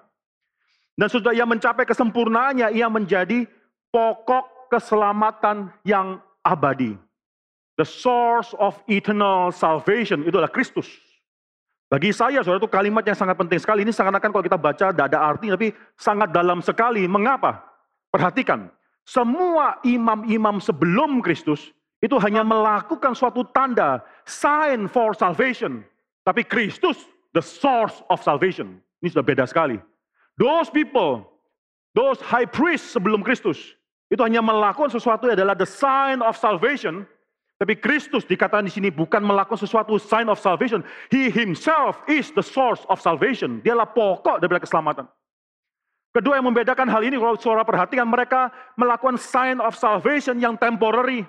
[0.94, 3.48] Dan sudah ia mencapai kesempurnaannya, ia menjadi
[3.90, 7.00] pokok keselamatan yang abadi.
[7.74, 10.86] The source of eternal salvation itu adalah Kristus.
[11.90, 13.86] Bagi saya, saudara, itu kalimat yang sangat penting sekali.
[13.86, 17.06] Ini sangat akan kalau kita baca, tidak ada arti, tapi sangat dalam sekali.
[17.06, 17.62] Mengapa?
[18.10, 18.70] Perhatikan,
[19.06, 25.86] semua imam-imam sebelum Kristus itu hanya melakukan suatu tanda, sign for salvation.
[26.26, 27.00] Tapi Kristus,
[27.38, 28.82] the source of salvation.
[29.04, 29.78] Ini sudah beda sekali.
[30.40, 31.26] Those people,
[31.94, 33.60] those high priests sebelum Kristus,
[34.10, 37.06] itu hanya melakukan sesuatu adalah the sign of salvation.
[37.64, 40.84] Tapi Kristus dikatakan di sini bukan melakukan sesuatu sign of salvation.
[41.08, 43.64] He himself is the source of salvation.
[43.64, 45.08] Dialah pokok dari keselamatan.
[46.12, 51.24] Kedua yang membedakan hal ini, kalau saudara perhatikan, mereka melakukan sign of salvation yang temporary.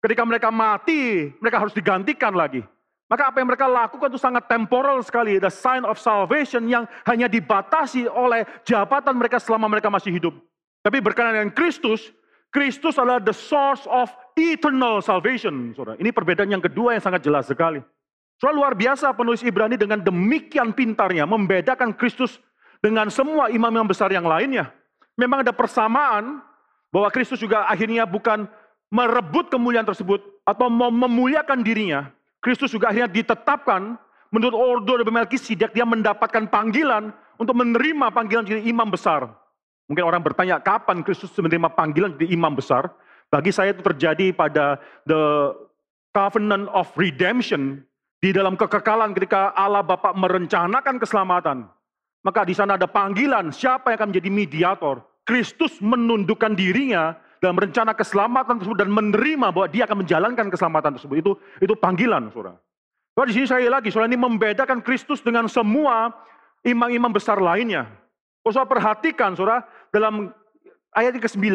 [0.00, 2.64] Ketika mereka mati, mereka harus digantikan lagi.
[3.12, 5.36] Maka apa yang mereka lakukan itu sangat temporal sekali.
[5.36, 10.32] The sign of salvation yang hanya dibatasi oleh jabatan mereka selama mereka masih hidup.
[10.80, 12.16] Tapi berkenaan dengan Kristus,
[12.54, 15.74] Kristus adalah the source of eternal salvation.
[15.76, 15.98] Saudara.
[16.00, 17.82] Ini perbedaan yang kedua yang sangat jelas sekali.
[18.36, 22.36] Soal luar biasa penulis Ibrani dengan demikian pintarnya membedakan Kristus
[22.84, 24.68] dengan semua imam yang besar yang lainnya.
[25.16, 26.44] Memang ada persamaan
[26.92, 28.44] bahwa Kristus juga akhirnya bukan
[28.92, 32.12] merebut kemuliaan tersebut atau mau memuliakan dirinya,
[32.46, 33.98] Kristus juga akhirnya ditetapkan
[34.30, 37.10] menurut ordo dari Melkisedek dia mendapatkan panggilan
[37.42, 39.26] untuk menerima panggilan jadi imam besar.
[39.86, 42.90] Mungkin orang bertanya kapan Kristus menerima panggilan jadi imam besar?
[43.30, 45.54] Bagi saya itu terjadi pada the
[46.14, 47.82] covenant of redemption
[48.18, 51.70] di dalam kekekalan ketika Allah Bapa merencanakan keselamatan.
[52.26, 54.96] Maka di sana ada panggilan siapa yang akan menjadi mediator.
[55.22, 61.16] Kristus menundukkan dirinya dalam rencana keselamatan tersebut dan menerima bahwa dia akan menjalankan keselamatan tersebut.
[61.22, 62.58] Itu itu panggilan, Saudara.
[63.14, 66.10] Saudara di sini saya lagi, Saudara ini membedakan Kristus dengan semua
[66.66, 67.86] imam-imam besar lainnya.
[68.42, 70.30] Kalau saudara perhatikan, Saudara, dalam
[70.92, 71.48] ayat ke-9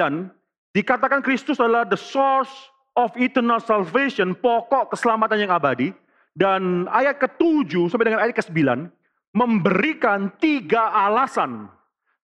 [0.74, 2.52] dikatakan Kristus adalah the source
[2.98, 5.94] of eternal salvation, pokok keselamatan yang abadi.
[6.32, 8.88] Dan ayat ke-7 sampai dengan ayat ke-9
[9.36, 11.68] memberikan tiga alasan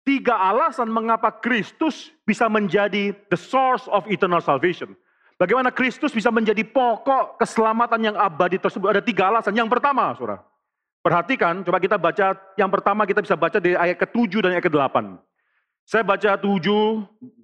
[0.08, 4.96] tiga alasan mengapa Kristus bisa menjadi the source of eternal salvation.
[5.36, 8.88] Bagaimana Kristus bisa menjadi pokok keselamatan yang abadi tersebut.
[8.88, 9.54] Ada tiga alasan.
[9.54, 10.42] Yang pertama, saudara.
[11.04, 12.34] Perhatikan, coba kita baca.
[12.58, 14.98] Yang pertama kita bisa baca dari ayat ke-7 dan ayat ke-8.
[15.88, 16.60] Saya baca 7,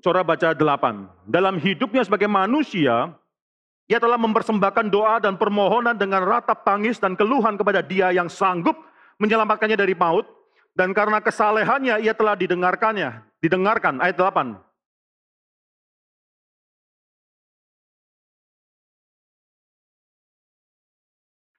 [0.03, 1.31] saudara baca 8.
[1.31, 3.15] Dalam hidupnya sebagai manusia,
[3.87, 8.75] ia telah mempersembahkan doa dan permohonan dengan ratap tangis dan keluhan kepada dia yang sanggup
[9.23, 10.27] menyelamatkannya dari maut
[10.75, 13.23] dan karena kesalehannya ia telah didengarkannya.
[13.39, 14.59] Didengarkan, ayat 8.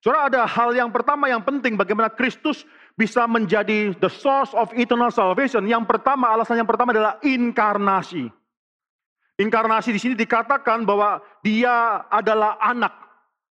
[0.05, 5.09] Saudara ada hal yang pertama yang penting bagaimana Kristus bisa menjadi the source of eternal
[5.09, 5.65] salvation.
[5.65, 8.29] Yang pertama, alasan yang pertama adalah inkarnasi.
[9.41, 12.93] Inkarnasi di sini dikatakan bahwa dia adalah anak.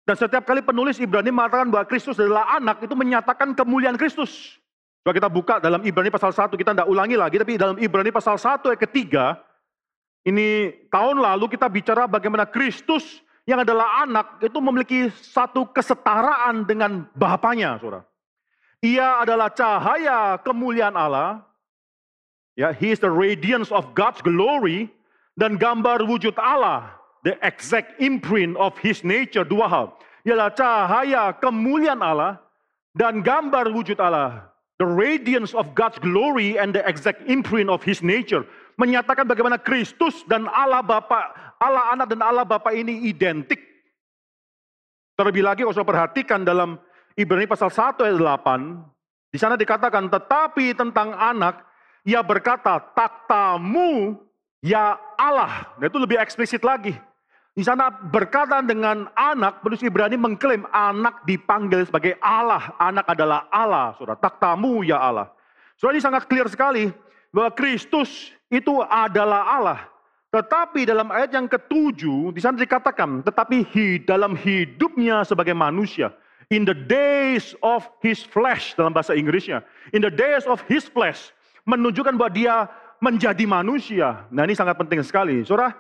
[0.02, 4.58] Dan setiap kali penulis Ibrani mengatakan bahwa Kristus adalah anak, itu menyatakan kemuliaan Kristus.
[5.06, 8.34] Coba kita buka dalam Ibrani pasal 1, kita tidak ulangi lagi, tapi dalam Ibrani pasal
[8.34, 9.38] 1 ayat ketiga,
[10.26, 17.02] ini tahun lalu kita bicara bagaimana Kristus yang adalah anak itu memiliki satu kesetaraan dengan
[17.18, 18.06] Bapaknya, saudara.
[18.78, 21.42] Ia adalah cahaya kemuliaan Allah.
[22.54, 24.86] Ya, he is the radiance of God's glory
[25.34, 26.94] dan gambar wujud Allah,
[27.26, 29.86] the exact imprint of his nature, dua hal.
[30.22, 32.38] Ialah cahaya kemuliaan Allah
[32.94, 34.46] dan gambar wujud Allah,
[34.78, 38.46] the radiance of God's glory and the exact imprint of his nature.
[38.78, 43.60] Menyatakan bagaimana Kristus dan Allah Bapa, Allah Anak dan Allah Bapa ini identik.
[45.20, 46.80] Terlebih lagi kalau perhatikan dalam
[47.12, 48.80] Ibrani pasal 1 ayat 8,
[49.28, 51.60] di sana dikatakan, tetapi tentang anak,
[52.08, 54.16] ia berkata, taktamu
[54.64, 55.76] ya Allah.
[55.76, 56.96] Nah itu lebih eksplisit lagi.
[57.52, 62.72] Di sana berkata dengan anak, penulis Ibrani mengklaim anak dipanggil sebagai Allah.
[62.80, 64.16] Anak adalah Allah, saudara.
[64.16, 65.28] Taktamu ya Allah.
[65.76, 66.88] Saudara ini sangat clear sekali
[67.28, 69.80] bahwa Kristus itu adalah Allah.
[70.30, 76.14] Tetapi dalam ayat yang ketujuh, di sana dikatakan, tetapi hi, dalam hidupnya sebagai manusia,
[76.54, 81.34] in the days of his flesh, dalam bahasa Inggrisnya, in the days of his flesh,
[81.66, 82.70] menunjukkan bahwa dia
[83.02, 84.22] menjadi manusia.
[84.30, 85.42] Nah ini sangat penting sekali.
[85.42, 85.74] Saudara,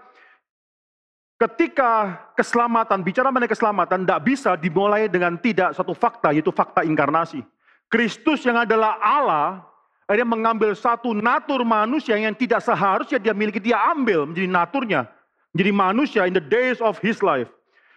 [1.38, 7.38] ketika keselamatan, bicara mengenai keselamatan, tidak bisa dimulai dengan tidak satu fakta, yaitu fakta inkarnasi.
[7.86, 9.69] Kristus yang adalah Allah,
[10.10, 15.00] akhirnya mengambil satu natur manusia yang tidak seharusnya dia miliki, dia ambil menjadi naturnya.
[15.54, 17.46] Menjadi manusia in the days of his life.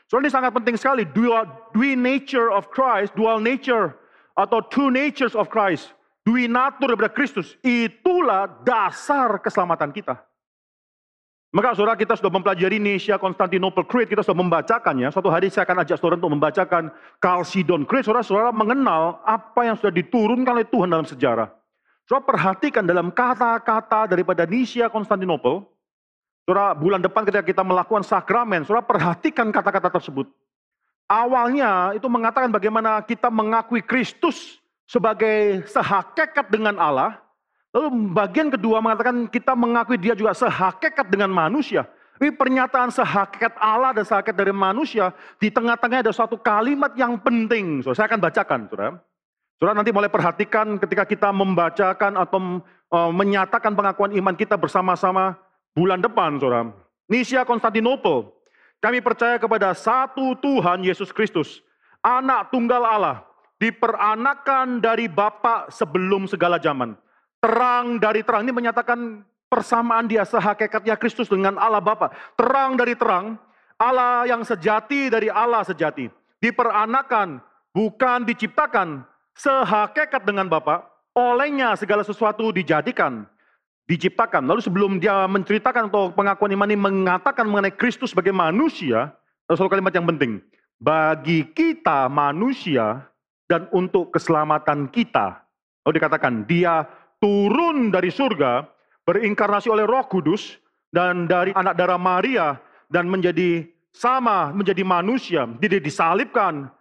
[0.05, 3.97] Soalnya ini sangat penting sekali, dual, dual nature of Christ, dual nature
[4.37, 5.89] atau two natures of Christ
[6.23, 10.15] dui natur daripada Kristus, itulah dasar keselamatan kita.
[11.53, 15.13] Maka saudara kita sudah mempelajari Nesia Constantinople Creed, kita sudah membacakannya.
[15.13, 16.89] Suatu hari saya akan ajak saudara untuk membacakan
[17.21, 18.09] Chalcedon Creed.
[18.09, 21.53] Saudara-saudara mengenal apa yang sudah diturunkan oleh Tuhan dalam sejarah.
[22.03, 25.63] Saudara perhatikan dalam kata-kata daripada Nesia Constantinople.
[26.43, 30.27] Saudara bulan depan ketika kita melakukan sakramen, saudara perhatikan kata-kata tersebut.
[31.07, 37.23] Awalnya itu mengatakan bagaimana kita mengakui Kristus sebagai sehakikat dengan Allah.
[37.71, 41.87] Lalu bagian kedua mengatakan kita mengakui dia juga sehakikat dengan manusia.
[42.19, 45.11] Ini pernyataan sehakikat Allah dan sehakikat dari manusia,
[45.41, 47.81] di tengah-tengah ada suatu kalimat yang penting.
[47.81, 49.01] So, saya akan bacakan, saudara.
[49.63, 52.59] Saudara nanti mulai perhatikan ketika kita membacakan atau
[52.91, 55.39] uh, menyatakan pengakuan iman kita bersama-sama
[55.71, 56.67] bulan depan, saudara.
[57.07, 58.27] Nisia Konstantinopel,
[58.83, 61.63] kami percaya kepada satu Tuhan Yesus Kristus,
[62.03, 63.23] anak tunggal Allah,
[63.55, 66.99] diperanakan dari Bapa sebelum segala zaman.
[67.39, 72.11] Terang dari terang ini menyatakan persamaan dia sehakikatnya Kristus dengan Allah Bapa.
[72.35, 73.39] Terang dari terang,
[73.79, 76.11] Allah yang sejati dari Allah sejati.
[76.43, 77.39] Diperanakan,
[77.71, 80.89] bukan diciptakan, sehakikat dengan Bapa.
[81.13, 83.29] Olehnya segala sesuatu dijadikan,
[83.85, 84.49] diciptakan.
[84.49, 89.13] Lalu sebelum dia menceritakan atau pengakuan iman ini mengatakan mengenai Kristus sebagai manusia,
[89.45, 90.41] ada satu kalimat yang penting.
[90.81, 93.13] Bagi kita manusia,
[93.53, 95.43] dan untuk keselamatan kita.
[95.85, 96.87] Lalu dikatakan, dia
[97.21, 98.65] turun dari surga,
[99.05, 100.57] berinkarnasi oleh roh kudus,
[100.89, 105.45] dan dari anak darah Maria, dan menjadi sama, menjadi manusia.
[105.61, 106.71] Dia disalibkan,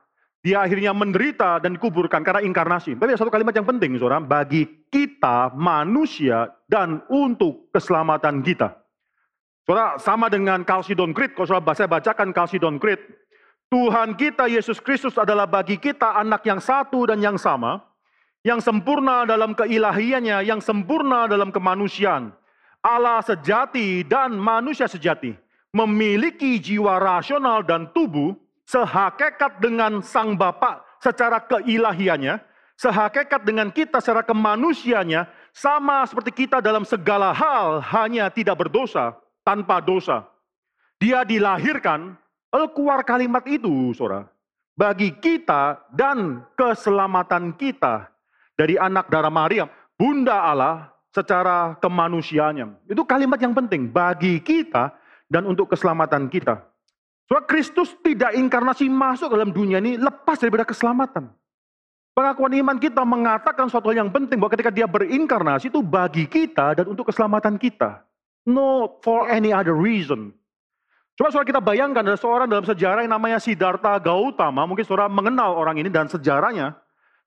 [0.43, 2.99] dia akhirnya menderita dan dikuburkan karena inkarnasi.
[2.99, 4.19] Tapi ada satu kalimat yang penting, saudara.
[4.19, 8.75] Bagi kita manusia dan untuk keselamatan kita.
[9.63, 11.39] Saudara, sama dengan Kalsidon Creed.
[11.39, 12.99] Kalau saudara saya bacakan Kalsidon Creed,
[13.71, 17.79] Tuhan kita Yesus Kristus adalah bagi kita anak yang satu dan yang sama,
[18.43, 22.35] yang sempurna dalam keilahiannya, yang sempurna dalam kemanusiaan.
[22.83, 25.39] Allah sejati dan manusia sejati,
[25.71, 28.35] memiliki jiwa rasional dan tubuh
[28.73, 32.41] sehakikat dengan Sang Bapa secara keilahiannya,
[32.81, 39.13] sehakikat dengan kita secara kemanusiaannya, sama seperti kita dalam segala hal, hanya tidak berdosa,
[39.45, 40.25] tanpa dosa.
[40.97, 42.17] Dia dilahirkan
[42.73, 44.25] keluar kalimat itu, saudara.
[44.73, 48.09] Bagi kita dan keselamatan kita
[48.57, 49.69] dari anak darah Maria,
[50.01, 52.89] Bunda Allah secara kemanusiaannya.
[52.89, 54.97] Itu kalimat yang penting bagi kita
[55.29, 56.72] dan untuk keselamatan kita.
[57.33, 61.33] Soal Kristus tidak inkarnasi masuk dalam dunia ini lepas daripada keselamatan.
[62.13, 66.77] Pengakuan iman kita mengatakan suatu hal yang penting bahwa ketika dia berinkarnasi itu bagi kita
[66.77, 68.05] dan untuk keselamatan kita.
[68.45, 70.37] No for any other reason.
[71.17, 74.69] Coba saudara kita bayangkan ada seorang dalam sejarah yang namanya Siddhartha Gautama.
[74.69, 76.77] Mungkin saudara mengenal orang ini dan sejarahnya.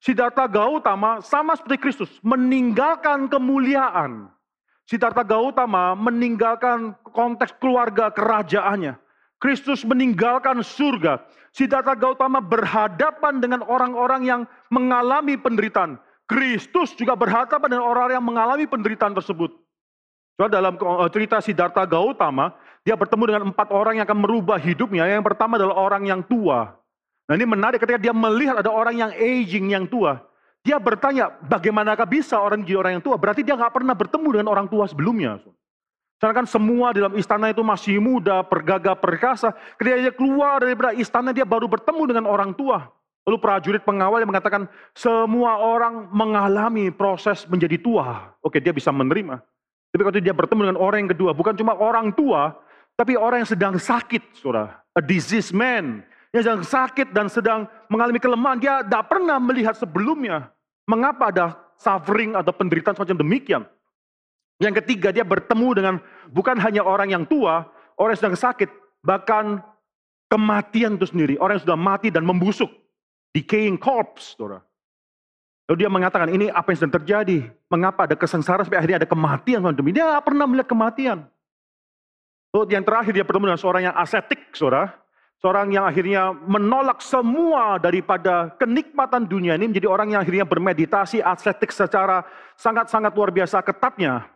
[0.05, 2.13] Siddhartha Gautama sama seperti Kristus.
[2.21, 4.29] Meninggalkan kemuliaan.
[4.85, 9.01] Siddhartha Gautama meninggalkan konteks keluarga kerajaannya.
[9.45, 11.21] Kristus meninggalkan surga.
[11.53, 14.41] Siddhartha Gautama berhadapan dengan orang-orang yang
[14.73, 16.01] mengalami penderitaan.
[16.25, 19.53] Kristus juga berhadapan dengan orang yang mengalami penderitaan tersebut.
[20.41, 25.05] So, dalam eh, cerita Siddhartha Gautama, dia bertemu dengan empat orang yang akan merubah hidupnya.
[25.05, 26.73] Yang pertama adalah orang yang tua.
[27.29, 30.25] Nah ini menarik ketika dia melihat ada orang yang aging, yang tua.
[30.65, 33.13] Dia bertanya, bagaimanakah bisa orang jadi orang yang tua?
[33.21, 35.37] Berarti dia nggak pernah bertemu dengan orang tua sebelumnya.
[36.15, 39.51] Karena kan semua dalam istana itu masih muda, pergagah, perkasa.
[39.75, 42.87] Ketika dia keluar dari istana, dia baru bertemu dengan orang tua.
[43.25, 48.31] Lalu prajurit pengawal yang mengatakan, semua orang mengalami proses menjadi tua.
[48.39, 49.41] Oke, dia bisa menerima.
[49.91, 52.53] Tapi kalau dia bertemu dengan orang yang kedua, bukan cuma orang tua,
[52.95, 54.79] tapi orang yang sedang sakit, saudara.
[54.95, 55.99] A disease man.
[56.31, 57.59] Yang sedang sakit dan sedang
[57.91, 58.59] mengalami kelemahan.
[58.59, 60.51] Dia tidak pernah melihat sebelumnya.
[60.87, 63.63] Mengapa ada suffering atau penderitaan semacam demikian?
[64.59, 65.95] Yang ketiga, dia bertemu dengan
[66.31, 67.67] bukan hanya orang yang tua,
[67.99, 68.69] orang yang sedang sakit,
[69.03, 69.59] bahkan
[70.31, 71.35] kematian itu sendiri.
[71.39, 72.71] Orang yang sudah mati dan membusuk.
[73.35, 74.63] Decaying corpse, saudara.
[75.67, 77.51] Lalu dia mengatakan, ini apa yang sedang terjadi?
[77.67, 79.59] Mengapa ada kesengsaraan sampai akhirnya ada kematian?
[79.91, 81.17] Dia tidak pernah melihat kematian.
[82.55, 84.95] Lalu yang terakhir dia bertemu dengan seorang yang asetik, saudara.
[85.43, 91.75] Seorang yang akhirnya menolak semua daripada kenikmatan dunia ini menjadi orang yang akhirnya bermeditasi ascetik
[91.75, 92.23] secara
[92.55, 94.31] sangat-sangat luar biasa ketatnya.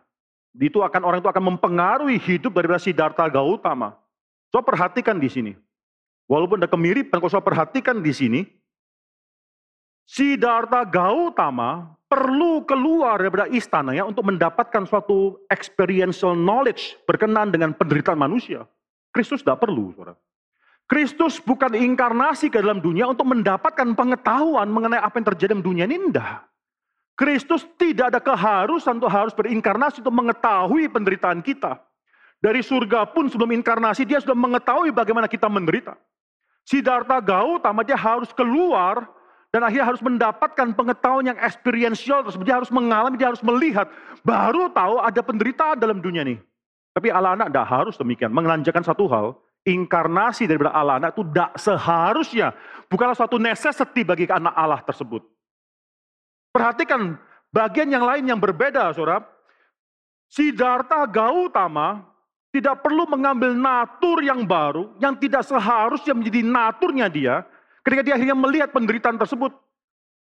[0.58, 3.94] Itu akan orang itu akan mempengaruhi hidup dari Siddhartha Gautama.
[4.50, 5.52] So perhatikan di sini.
[6.26, 8.40] Walaupun ada kemiripan, kalau saya perhatikan di sini,
[10.06, 18.66] Siddhartha Gautama perlu keluar daripada istananya untuk mendapatkan suatu experiential knowledge berkenan dengan penderitaan manusia.
[19.14, 20.18] Kristus tidak perlu, saudara.
[20.90, 25.86] Kristus bukan inkarnasi ke dalam dunia untuk mendapatkan pengetahuan mengenai apa yang terjadi di dunia
[25.86, 26.10] ini.
[26.10, 26.49] Tidak.
[27.20, 31.76] Kristus tidak ada keharusan untuk harus berinkarnasi untuk mengetahui penderitaan kita.
[32.40, 36.00] Dari surga pun sebelum inkarnasi dia sudah mengetahui bagaimana kita menderita.
[36.64, 39.04] Siddhartha Gautama dia harus keluar
[39.52, 42.48] dan akhirnya harus mendapatkan pengetahuan yang experiential tersebut.
[42.48, 43.92] Dia harus mengalami, dia harus melihat.
[44.24, 46.40] Baru tahu ada penderitaan dalam dunia ini.
[46.96, 48.32] Tapi Allah anak tidak harus demikian.
[48.32, 49.36] Mengelanjakan satu hal,
[49.68, 52.56] inkarnasi daripada Allah anak itu tidak seharusnya
[52.88, 55.20] bukanlah suatu necessity bagi anak Allah tersebut.
[56.50, 57.18] Perhatikan
[57.54, 59.22] bagian yang lain yang berbeda, saudara.
[60.30, 62.06] Siddhartha Gautama
[62.50, 67.34] tidak perlu mengambil natur yang baru, yang tidak seharusnya menjadi naturnya dia,
[67.86, 69.54] ketika dia akhirnya melihat penderitaan tersebut.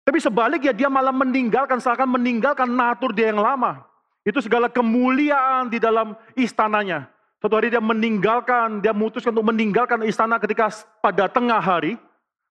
[0.07, 3.85] Tapi sebaliknya dia malah meninggalkan, seakan meninggalkan natur dia yang lama.
[4.25, 7.11] Itu segala kemuliaan di dalam istananya.
[7.43, 10.73] Suatu hari dia meninggalkan, dia memutuskan untuk meninggalkan istana ketika
[11.05, 12.01] pada tengah hari,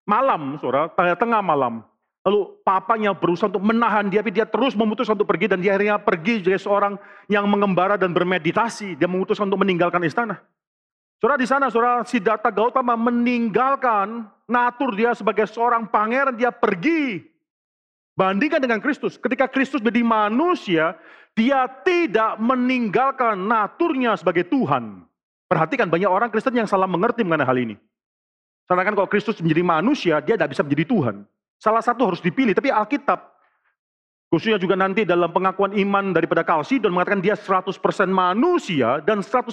[0.06, 1.82] malam, saudara, pada tengah malam.
[2.26, 6.02] Lalu papanya berusaha untuk menahan dia, tapi dia terus memutuskan untuk pergi dan dia akhirnya
[6.02, 6.98] pergi jadi seorang
[7.30, 8.98] yang mengembara dan bermeditasi.
[8.98, 10.42] Dia memutuskan untuk meninggalkan istana.
[11.22, 17.22] Saudara di sana, saudara Siddhartha Gautama meninggalkan natur dia sebagai seorang pangeran, dia pergi.
[18.18, 19.22] Bandingkan dengan Kristus.
[19.22, 20.98] Ketika Kristus menjadi manusia,
[21.38, 25.06] dia tidak meninggalkan naturnya sebagai Tuhan.
[25.46, 27.76] Perhatikan banyak orang Kristen yang salah mengerti mengenai hal ini.
[28.66, 31.16] Karena kan kalau Kristus menjadi manusia, dia tidak bisa menjadi Tuhan.
[31.66, 33.26] Salah satu harus dipilih, tapi Alkitab,
[34.30, 37.74] khususnya juga nanti dalam pengakuan iman daripada Kalsidon mengatakan dia 100%
[38.06, 39.50] manusia dan 100%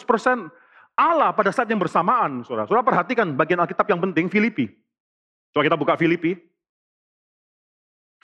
[0.93, 2.45] Allah pada saat yang bersamaan.
[2.45, 4.69] Saudara, saudara perhatikan bagian Alkitab yang penting, Filipi.
[5.57, 6.37] Coba kita buka Filipi.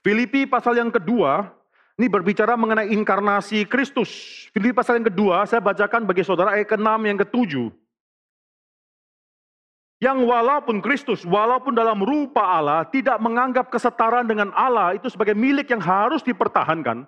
[0.05, 1.48] Filipi pasal yang kedua,
[1.96, 4.44] ini berbicara mengenai inkarnasi Kristus.
[4.53, 7.72] Filipi pasal yang kedua, saya bacakan bagi saudara ayat ke-6 yang ke-7.
[9.98, 15.74] Yang walaupun Kristus, walaupun dalam rupa Allah, tidak menganggap kesetaraan dengan Allah itu sebagai milik
[15.74, 17.02] yang harus dipertahankan,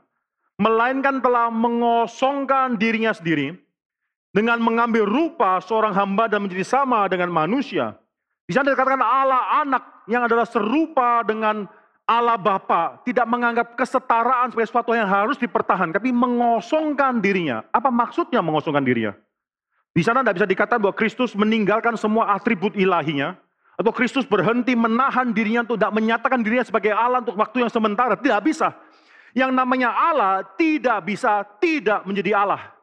[0.59, 3.55] melainkan telah mengosongkan dirinya sendiri,
[4.35, 7.95] dengan mengambil rupa seorang hamba dan menjadi sama dengan manusia.
[8.47, 11.71] Di sana dikatakan Allah anak yang adalah serupa dengan
[12.11, 17.63] Allah Bapa tidak menganggap kesetaraan sebagai sesuatu yang harus dipertahankan, tapi mengosongkan dirinya.
[17.71, 19.15] Apa maksudnya mengosongkan dirinya?
[19.91, 23.35] Di sana tidak bisa dikatakan bahwa Kristus meninggalkan semua atribut ilahinya,
[23.81, 28.13] atau Kristus berhenti menahan dirinya untuk tidak menyatakan dirinya sebagai Allah untuk waktu yang sementara.
[28.13, 28.77] Tidak bisa.
[29.33, 32.77] Yang namanya Allah tidak bisa tidak menjadi Allah.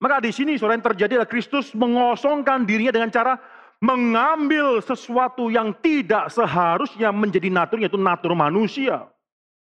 [0.00, 3.36] Maka di sini saudara yang terjadi adalah Kristus mengosongkan dirinya dengan cara
[3.82, 9.10] mengambil sesuatu yang tidak seharusnya menjadi natur, yaitu natur manusia.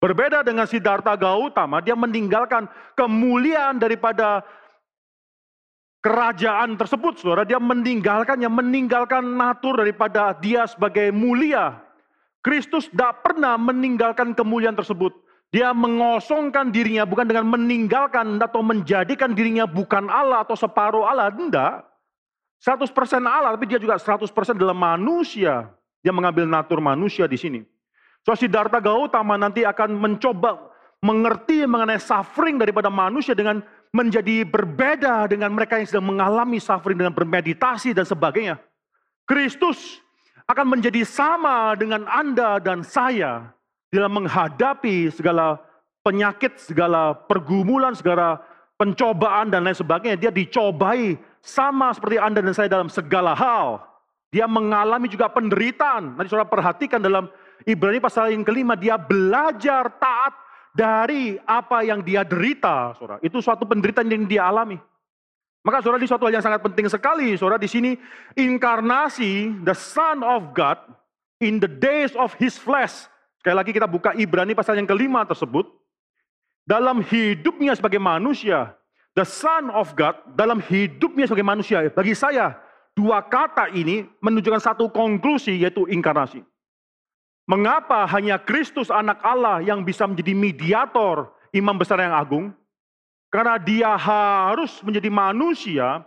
[0.00, 4.40] Berbeda dengan Siddhartha Gautama, dia meninggalkan kemuliaan daripada
[6.00, 7.44] kerajaan tersebut, saudara.
[7.44, 11.80] Dia meninggalkannya, meninggalkan natur daripada dia sebagai mulia.
[12.40, 15.12] Kristus tidak pernah meninggalkan kemuliaan tersebut.
[15.50, 21.28] Dia mengosongkan dirinya bukan dengan meninggalkan atau menjadikan dirinya bukan Allah atau separuh Allah.
[21.28, 21.72] Tidak.
[22.60, 22.92] 100%
[23.24, 25.68] Allah, tapi dia juga 100% dalam manusia.
[26.00, 27.60] Dia mengambil natur manusia di sini.
[28.20, 30.70] So, Siddhartha Gautama nanti akan mencoba
[31.00, 37.14] mengerti mengenai suffering daripada manusia dengan menjadi berbeda dengan mereka yang sedang mengalami suffering dengan
[37.14, 38.58] bermeditasi dan sebagainya.
[39.26, 39.98] Kristus
[40.46, 43.50] akan menjadi sama dengan Anda dan saya
[43.90, 45.58] dalam menghadapi segala
[46.06, 48.42] penyakit, segala pergumulan, segala
[48.78, 50.18] pencobaan dan lain sebagainya.
[50.18, 53.82] Dia dicobai sama seperti Anda dan saya dalam segala hal.
[54.30, 56.14] Dia mengalami juga penderitaan.
[56.14, 57.26] Nanti saudara perhatikan dalam
[57.66, 60.32] Ibrani pasal yang kelima, dia belajar taat
[60.76, 63.18] dari apa yang dia derita, saudara.
[63.22, 64.78] Itu suatu penderitaan yang dia alami.
[65.60, 67.92] Maka saudara, di suatu hal yang sangat penting sekali, saudara, di sini
[68.38, 70.80] inkarnasi, the Son of God,
[71.40, 73.10] in the days of his flesh,
[73.40, 75.64] Sekali lagi kita buka Ibrani pasal yang kelima tersebut.
[76.68, 78.76] Dalam hidupnya sebagai manusia,
[79.16, 82.52] the Son of God, dalam hidupnya sebagai manusia, bagi saya,
[82.92, 86.44] dua kata ini menunjukkan satu konklusi yaitu inkarnasi.
[87.50, 92.54] Mengapa hanya Kristus anak Allah yang bisa menjadi mediator imam besar yang agung?
[93.26, 96.06] Karena dia harus menjadi manusia,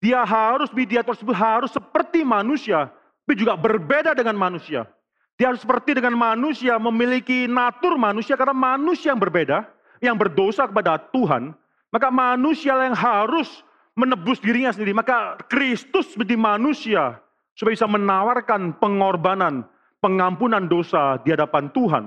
[0.00, 4.88] dia harus mediator tersebut harus seperti manusia, tapi juga berbeda dengan manusia.
[5.36, 9.68] Dia harus seperti dengan manusia, memiliki natur manusia karena manusia yang berbeda,
[10.00, 11.52] yang berdosa kepada Tuhan.
[11.92, 13.60] Maka manusia yang harus
[13.92, 14.96] menebus dirinya sendiri.
[14.96, 17.20] Maka Kristus menjadi manusia
[17.52, 19.68] supaya bisa menawarkan pengorbanan,
[19.98, 22.04] pengampunan dosa di hadapan Tuhan.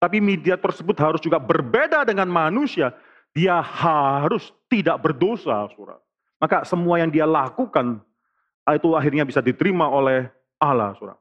[0.00, 2.96] Tapi media tersebut harus juga berbeda dengan manusia.
[3.36, 6.00] Dia harus tidak berdosa, surat.
[6.40, 8.00] Maka semua yang dia lakukan
[8.70, 11.20] itu akhirnya bisa diterima oleh Allah, surat.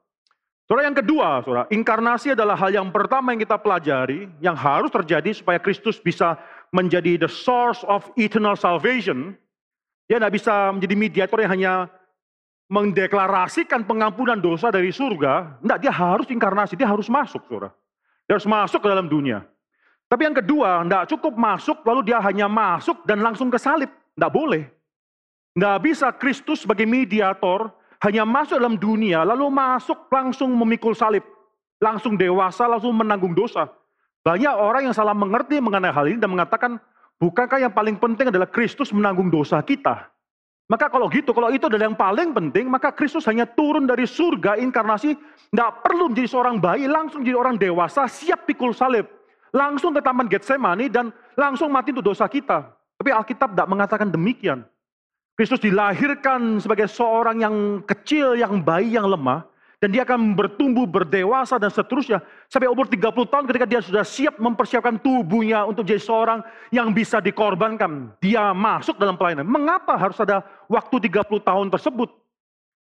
[0.69, 5.33] Saudara yang kedua, saudara, inkarnasi adalah hal yang pertama yang kita pelajari, yang harus terjadi
[5.33, 6.37] supaya Kristus bisa
[6.69, 9.33] menjadi the source of eternal salvation.
[10.05, 11.73] Dia tidak bisa menjadi mediator yang hanya
[12.69, 15.59] mendeklarasikan pengampunan dosa dari surga.
[15.59, 17.73] Tidak, dia harus inkarnasi, dia harus masuk, saudara.
[18.29, 19.41] Dia harus masuk ke dalam dunia.
[20.05, 23.89] Tapi yang kedua, tidak cukup masuk, lalu dia hanya masuk dan langsung ke salib.
[23.89, 24.69] Tidak boleh.
[25.57, 27.73] Tidak bisa Kristus sebagai mediator
[28.05, 31.25] hanya masuk dalam dunia, lalu masuk langsung memikul salib.
[31.81, 33.65] Langsung dewasa, langsung menanggung dosa.
[34.21, 36.77] Banyak orang yang salah mengerti mengenai hal ini dan mengatakan,
[37.17, 40.11] bukankah yang paling penting adalah Kristus menanggung dosa kita?
[40.69, 44.53] Maka kalau gitu, kalau itu adalah yang paling penting, maka Kristus hanya turun dari surga,
[44.61, 45.17] inkarnasi,
[45.49, 49.09] tidak perlu menjadi seorang bayi, langsung jadi orang dewasa, siap pikul salib.
[49.49, 52.69] Langsung ke Taman Getsemani dan langsung mati untuk dosa kita.
[53.01, 54.61] Tapi Alkitab tidak mengatakan demikian.
[55.33, 57.55] Kristus dilahirkan sebagai seorang yang
[57.89, 59.49] kecil, yang bayi, yang lemah.
[59.79, 62.19] Dan dia akan bertumbuh, berdewasa, dan seterusnya.
[62.51, 67.23] Sampai umur 30 tahun ketika dia sudah siap mempersiapkan tubuhnya untuk jadi seorang yang bisa
[67.23, 68.11] dikorbankan.
[68.19, 69.47] Dia masuk dalam pelayanan.
[69.47, 72.11] Mengapa harus ada waktu 30 tahun tersebut?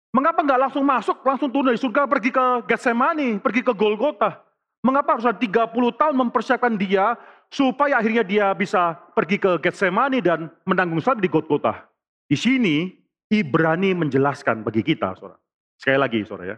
[0.09, 4.41] Mengapa nggak langsung masuk, langsung turun dari surga, pergi ke Getsemani, pergi ke Golgota?
[4.81, 7.13] Mengapa harus ada 30 tahun mempersiapkan dia
[7.53, 11.85] supaya akhirnya dia bisa pergi ke Getsemani dan menanggung salib di Golgota?
[12.25, 12.89] Di sini
[13.29, 15.37] Ibrani menjelaskan bagi kita, saudara.
[15.77, 16.57] Sekali lagi, saudara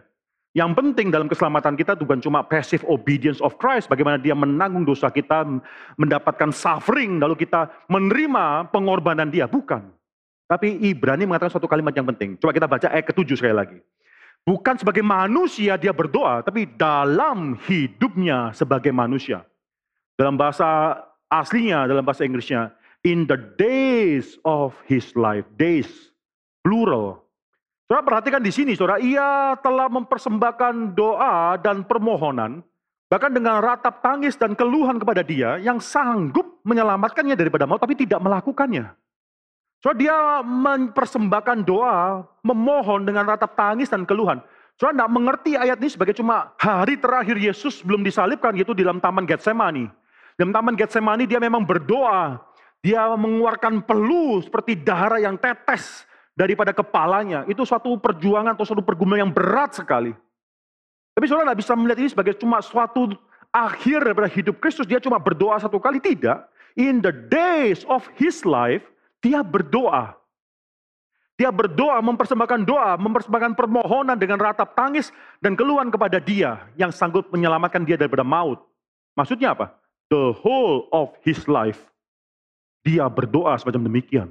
[0.52, 5.08] Yang penting dalam keselamatan kita bukan cuma passive obedience of Christ, bagaimana dia menanggung dosa
[5.08, 5.48] kita,
[5.96, 9.48] mendapatkan suffering, lalu kita menerima pengorbanan dia.
[9.48, 9.88] Bukan.
[10.44, 12.36] Tapi Ibrani mengatakan suatu kalimat yang penting.
[12.36, 13.80] Coba kita baca ayat ketujuh sekali lagi.
[14.44, 19.48] Bukan sebagai manusia dia berdoa, tapi dalam hidupnya sebagai manusia.
[20.20, 21.00] Dalam bahasa
[21.32, 22.76] aslinya, dalam bahasa Inggrisnya,
[23.08, 25.48] in the days of his life.
[25.56, 25.88] Days,
[26.60, 27.24] plural.
[27.92, 32.64] Saudara perhatikan di sini, saudara, ia telah mempersembahkan doa dan permohonan,
[33.12, 38.24] bahkan dengan ratap tangis dan keluhan kepada dia yang sanggup menyelamatkannya daripada maut, tapi tidak
[38.24, 38.96] melakukannya.
[39.84, 44.40] Saudara, dia mempersembahkan doa, memohon dengan ratap tangis dan keluhan.
[44.80, 49.04] Saudara tidak mengerti ayat ini sebagai cuma hari terakhir Yesus belum disalibkan, yaitu di dalam
[49.04, 49.84] Taman Getsemani.
[50.40, 52.40] Dalam Taman Getsemani dia memang berdoa,
[52.80, 57.44] dia mengeluarkan peluh seperti darah yang tetes daripada kepalanya.
[57.48, 60.12] Itu suatu perjuangan atau suatu pergumulan yang berat sekali.
[61.12, 63.12] Tapi saudara tidak bisa melihat ini sebagai cuma suatu
[63.52, 64.88] akhir daripada hidup Kristus.
[64.88, 66.00] Dia cuma berdoa satu kali.
[66.00, 66.48] Tidak.
[66.80, 68.82] In the days of his life,
[69.20, 70.16] dia berdoa.
[71.36, 77.28] Dia berdoa, mempersembahkan doa, mempersembahkan permohonan dengan ratap tangis dan keluhan kepada dia yang sanggup
[77.32, 78.60] menyelamatkan dia daripada maut.
[79.16, 79.74] Maksudnya apa?
[80.08, 81.80] The whole of his life
[82.84, 84.28] dia berdoa semacam demikian.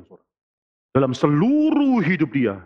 [0.92, 2.60] Dalam seluruh hidup dia.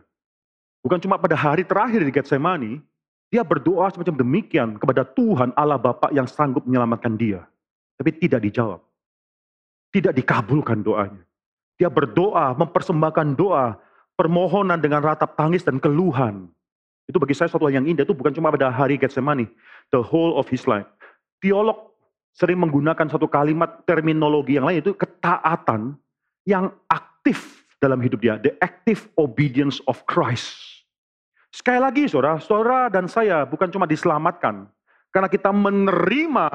[0.81, 2.81] Bukan cuma pada hari terakhir di Getsemani,
[3.29, 7.45] dia berdoa semacam demikian kepada Tuhan Allah Bapa yang sanggup menyelamatkan dia.
[7.95, 8.83] tapi tidak dijawab.
[9.95, 11.23] Tidak dikabulkan doanya.
[11.79, 13.79] Dia berdoa, mempersembahkan doa,
[14.19, 16.51] permohonan dengan ratap tangis dan keluhan.
[17.07, 19.47] Itu bagi saya suatu hal yang indah, itu bukan cuma pada hari Getsemani,
[19.95, 20.87] the whole of his life.
[21.39, 21.95] Teolog
[22.35, 25.95] sering menggunakan satu kalimat terminologi yang lain, itu ketaatan
[26.43, 30.55] yang aktif dalam hidup dia, the active obedience of Christ.
[31.55, 34.67] Sekali lagi saudara, saudara dan saya bukan cuma diselamatkan,
[35.15, 36.47] karena kita menerima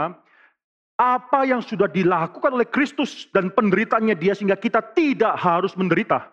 [1.01, 6.29] apa yang sudah dilakukan oleh Kristus dan penderitaannya dia sehingga kita tidak harus menderita.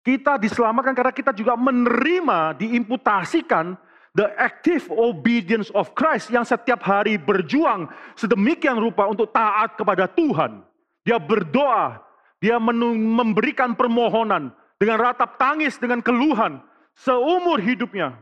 [0.00, 3.76] Kita diselamatkan karena kita juga menerima, diimputasikan
[4.16, 7.86] the active obedience of Christ yang setiap hari berjuang
[8.16, 10.64] sedemikian rupa untuk taat kepada Tuhan.
[11.04, 12.00] Dia berdoa,
[12.42, 14.50] dia memberikan permohonan
[14.82, 16.58] dengan ratap tangis, dengan keluhan
[16.98, 18.18] seumur hidupnya.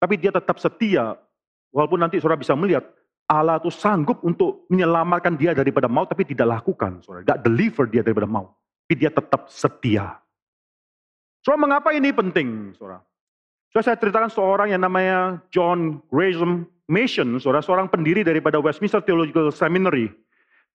[0.00, 1.20] Tapi dia tetap setia,
[1.68, 2.88] walaupun nanti saudara bisa melihat
[3.28, 7.00] Allah itu sanggup untuk menyelamatkan dia daripada maut, tapi tidak lakukan.
[7.00, 7.24] Saudara.
[7.24, 8.52] Tidak deliver dia daripada maut.
[8.84, 10.20] Tapi dia tetap setia.
[11.40, 12.76] Saudara, mengapa ini penting?
[12.76, 13.00] Saudara?
[13.72, 19.48] Saudara, saya ceritakan seorang yang namanya John Gresham Mason, saudara, seorang pendiri daripada Westminster Theological
[19.52, 20.12] Seminary.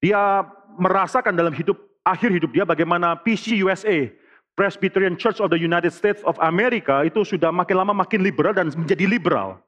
[0.01, 0.41] Dia
[0.77, 4.13] merasakan dalam hidup akhir hidup dia bagaimana PCUSA,
[4.55, 8.71] Presbyterian Church of the United States of America, itu sudah makin lama makin liberal dan
[8.75, 9.59] menjadi liberal.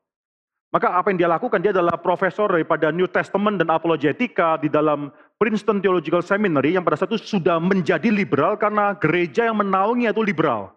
[0.72, 5.12] Maka apa yang dia lakukan, dia adalah profesor daripada New Testament dan apologetika di dalam
[5.36, 10.24] Princeton Theological Seminary yang pada saat itu sudah menjadi liberal karena gereja yang menaungi itu
[10.24, 10.72] liberal.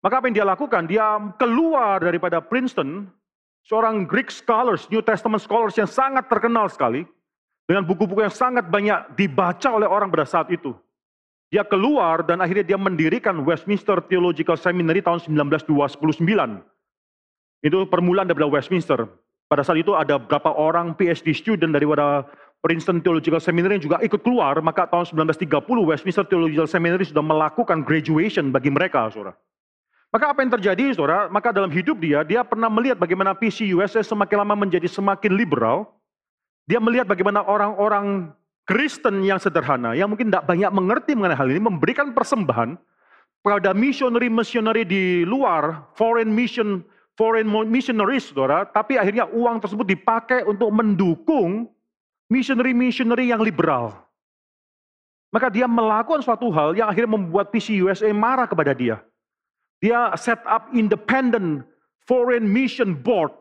[0.00, 1.04] Maka apa yang dia lakukan, dia
[1.36, 3.04] keluar daripada Princeton,
[3.68, 7.04] seorang Greek scholars, New Testament scholars yang sangat terkenal sekali,
[7.66, 10.72] dengan buku-buku yang sangat banyak dibaca oleh orang pada saat itu.
[11.50, 16.22] Dia keluar dan akhirnya dia mendirikan Westminster Theological Seminary tahun 1929
[17.66, 19.06] itu permulaan daripada Westminster.
[19.46, 21.86] Pada saat itu ada beberapa orang PhD student dari
[22.62, 27.86] Princeton Theological Seminary yang juga ikut keluar, maka tahun 1930 Westminster Theological Seminary sudah melakukan
[27.86, 29.38] graduation bagi mereka, saudara.
[30.10, 31.30] Maka apa yang terjadi, saudara?
[31.30, 35.86] Maka dalam hidup dia, dia pernah melihat bagaimana PCUSA semakin lama menjadi semakin liberal.
[36.66, 38.34] Dia melihat bagaimana orang-orang
[38.66, 42.74] Kristen yang sederhana, yang mungkin tidak banyak mengerti mengenai hal ini, memberikan persembahan
[43.46, 46.82] pada missionary-missionary di luar, foreign mission
[47.16, 51.64] foreign missionaries, saudara, tapi akhirnya uang tersebut dipakai untuk mendukung
[52.28, 53.96] missionary-missionary yang liberal.
[55.32, 59.00] Maka dia melakukan suatu hal yang akhirnya membuat PCUSA marah kepada dia.
[59.80, 61.64] Dia set up independent
[62.04, 63.32] foreign mission board,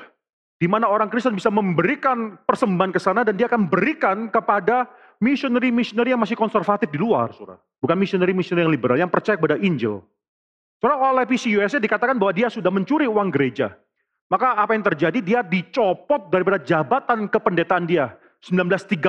[0.56, 4.88] di mana orang Kristen bisa memberikan persembahan ke sana dan dia akan berikan kepada
[5.20, 7.60] missionary-missionary yang masih konservatif di luar, saudara.
[7.84, 10.00] Bukan missionary-missionary yang liberal, yang percaya kepada Injil.
[10.80, 13.76] Karena oleh PCUSA dikatakan bahwa dia sudah mencuri uang gereja.
[14.32, 15.20] Maka apa yang terjadi?
[15.22, 18.16] Dia dicopot daripada jabatan kependetaan dia.
[18.44, 19.02] 1936.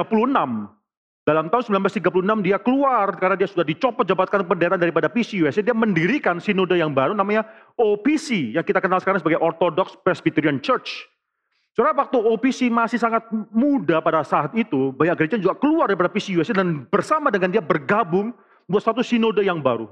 [1.26, 5.58] Dalam tahun 1936 dia keluar karena dia sudah dicopot jabatan kependetaan daripada PCUSA.
[5.62, 7.42] Dia mendirikan sinode yang baru namanya
[7.74, 11.15] OPC yang kita kenal sekarang sebagai Orthodox Presbyterian Church.
[11.76, 16.56] Saudara waktu OPC masih sangat muda pada saat itu, banyak gereja juga keluar daripada PCUSA
[16.56, 18.32] dan bersama dengan dia bergabung
[18.64, 19.84] buat satu sinode yang baru.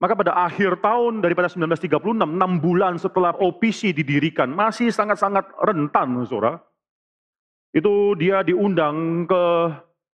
[0.00, 6.64] Maka pada akhir tahun daripada 1936, enam bulan setelah OPC didirikan, masih sangat-sangat rentan, saudara.
[7.76, 9.42] Itu dia diundang ke,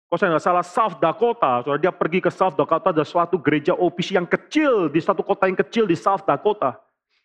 [0.07, 1.59] kalau saya salah, South Dakota.
[1.59, 5.51] Saudara, dia pergi ke South Dakota, ada suatu gereja OPC yang kecil, di satu kota
[5.51, 6.80] yang kecil di South Dakota.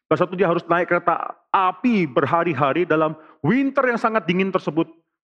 [0.04, 4.84] Pada saat itu dia harus naik kereta api berhari-hari dalam winter yang sangat dingin tersebut.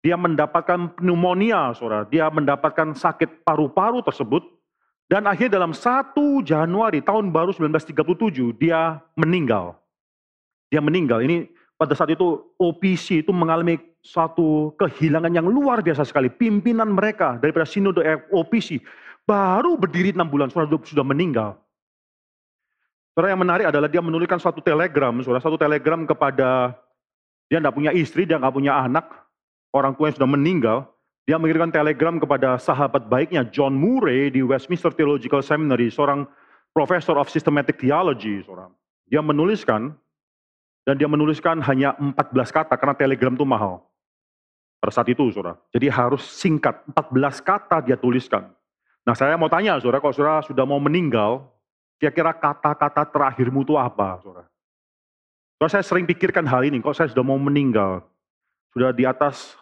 [0.05, 2.05] Dia mendapatkan pneumonia, saudara.
[2.05, 4.45] Dia mendapatkan sakit paru-paru tersebut.
[5.09, 9.79] Dan akhirnya dalam 1 Januari tahun baru 1937 dia meninggal.
[10.69, 11.25] Dia meninggal.
[11.25, 16.29] Ini pada saat itu OPC itu mengalami suatu kehilangan yang luar biasa sekali.
[16.29, 18.81] Pimpinan mereka daripada sinode OPC
[19.25, 21.57] baru berdiri enam bulan, sudah, sudah meninggal.
[23.15, 26.75] Saudara yang menarik adalah dia menuliskan suatu telegram, saudara satu telegram kepada
[27.47, 29.07] dia tidak punya istri, dia nggak punya anak,
[29.71, 30.79] orang tua yang sudah meninggal.
[31.23, 36.27] Dia mengirimkan telegram kepada sahabat baiknya John Murray di Westminster Theological Seminary, seorang
[36.75, 38.43] professor of systematic theology.
[38.43, 38.75] Seorang.
[39.07, 39.95] Dia menuliskan,
[40.83, 43.87] dan dia menuliskan hanya 14 kata karena telegram itu mahal.
[44.83, 45.57] Pada saat itu, saudara.
[45.71, 48.51] Jadi harus singkat, 14 kata dia tuliskan.
[49.07, 51.54] Nah saya mau tanya, saudara, kalau saudara sudah mau meninggal,
[52.05, 54.45] kira-kira kata-kata terakhirmu itu apa, saudara?
[55.57, 58.05] Kalau saya sering pikirkan hal ini, kalau saya sudah mau meninggal,
[58.77, 59.57] sudah di atas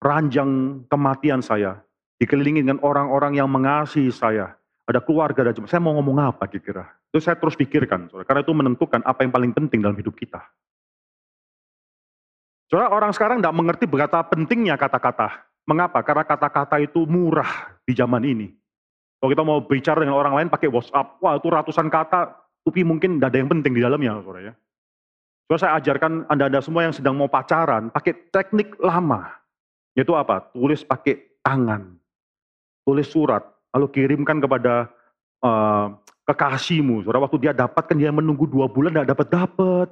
[0.00, 1.84] ranjang kematian saya,
[2.16, 4.56] dikelilingi dengan orang-orang yang mengasihi saya,
[4.88, 5.68] ada keluarga dan jemaat.
[5.68, 6.88] Saya mau ngomong apa kira-kira?
[7.12, 8.24] Itu saya terus pikirkan, saudara.
[8.24, 10.40] karena itu menentukan apa yang paling penting dalam hidup kita.
[12.72, 15.44] Saudara, orang sekarang tidak mengerti berkata pentingnya kata-kata.
[15.66, 16.00] Mengapa?
[16.00, 18.54] Karena kata-kata itu murah di zaman ini.
[19.16, 23.16] Kalau kita mau bicara dengan orang lain pakai WhatsApp, wah itu ratusan kata, tapi mungkin
[23.16, 24.54] tidak ada yang penting di dalamnya, saudara ya.
[25.46, 29.30] So, saya ajarkan Anda-Anda semua yang sedang mau pacaran, pakai teknik lama.
[29.94, 30.42] Yaitu apa?
[30.50, 31.94] Tulis pakai tangan.
[32.82, 34.90] Tulis surat, lalu kirimkan kepada
[35.46, 35.94] uh,
[36.26, 37.06] kekasihmu.
[37.06, 39.88] Saudara, waktu dia dapatkan, dia menunggu dua bulan, tidak dapat-dapat.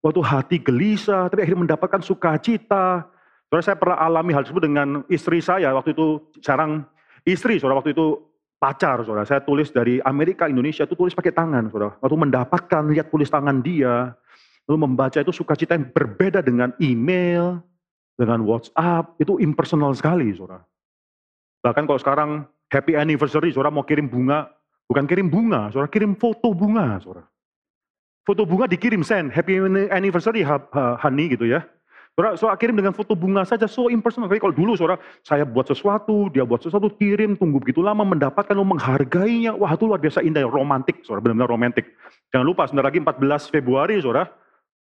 [0.00, 3.04] Waktu hati gelisah, tapi akhirnya mendapatkan sukacita.
[3.46, 5.76] Saudara, saya pernah alami hal tersebut dengan istri saya.
[5.76, 6.88] Waktu itu jarang
[7.28, 8.16] istri, saudara, waktu itu
[8.56, 9.28] pacar, saudara.
[9.28, 11.94] Saya tulis dari Amerika, Indonesia, itu tulis pakai tangan, saudara.
[12.00, 14.16] Waktu mendapatkan, lihat tulis tangan dia,
[14.66, 17.60] lalu membaca itu sukacita yang berbeda dengan email,
[18.16, 20.64] dengan WhatsApp, itu impersonal sekali, saudara.
[21.60, 22.30] Bahkan kalau sekarang
[22.72, 24.48] happy anniversary, saudara mau kirim bunga,
[24.88, 27.28] bukan kirim bunga, saudara kirim foto bunga, saudara.
[28.26, 29.60] Foto bunga dikirim send, happy
[29.94, 30.42] anniversary
[30.98, 31.62] honey gitu ya.
[32.16, 34.24] Saudara, saudara kirim dengan foto bunga saja, so impersonal.
[34.24, 38.56] Tapi kalau dulu saudara, saya buat sesuatu, dia buat sesuatu, kirim, tunggu begitu lama, mendapatkan,
[38.56, 39.52] menghargainya.
[39.52, 41.92] Wah itu luar biasa indah, romantik, saudara, benar-benar romantik.
[42.32, 44.24] Jangan lupa, sebentar lagi 14 Februari, saudara,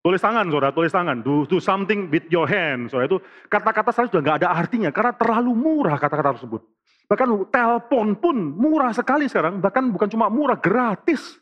[0.05, 1.25] Tulis tangan, saudara, tulis tangan.
[1.25, 2.93] Do, do something with your hand.
[2.93, 3.17] Saudara, itu
[3.49, 6.61] kata-kata saya sudah nggak ada artinya karena terlalu murah kata-kata tersebut.
[7.09, 9.65] Bahkan telepon pun murah sekali sekarang.
[9.65, 11.41] Bahkan bukan cuma murah, gratis.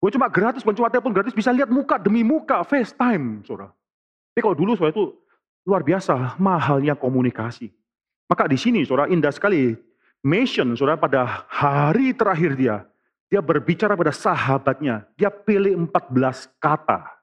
[0.00, 3.68] Bukan cuma gratis, bukan cuma telepon gratis, bisa lihat muka demi muka, FaceTime, saudara.
[4.32, 5.04] Tapi kalau dulu saudara itu
[5.68, 7.68] luar biasa mahalnya komunikasi.
[8.24, 9.76] Maka di sini saudara indah sekali.
[10.24, 12.82] Mission saudara pada hari terakhir dia,
[13.30, 15.06] dia berbicara pada sahabatnya.
[15.14, 17.18] Dia pilih 14 kata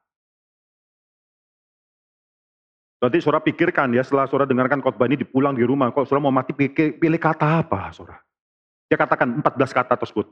[3.05, 6.33] Nanti saudara pikirkan ya, setelah saudara dengarkan khotbah ini dipulang di rumah, kalau saudara mau
[6.33, 8.17] mati pilih, pilih kata apa saudara?
[8.89, 10.25] Dia katakan 14 kata tersebut.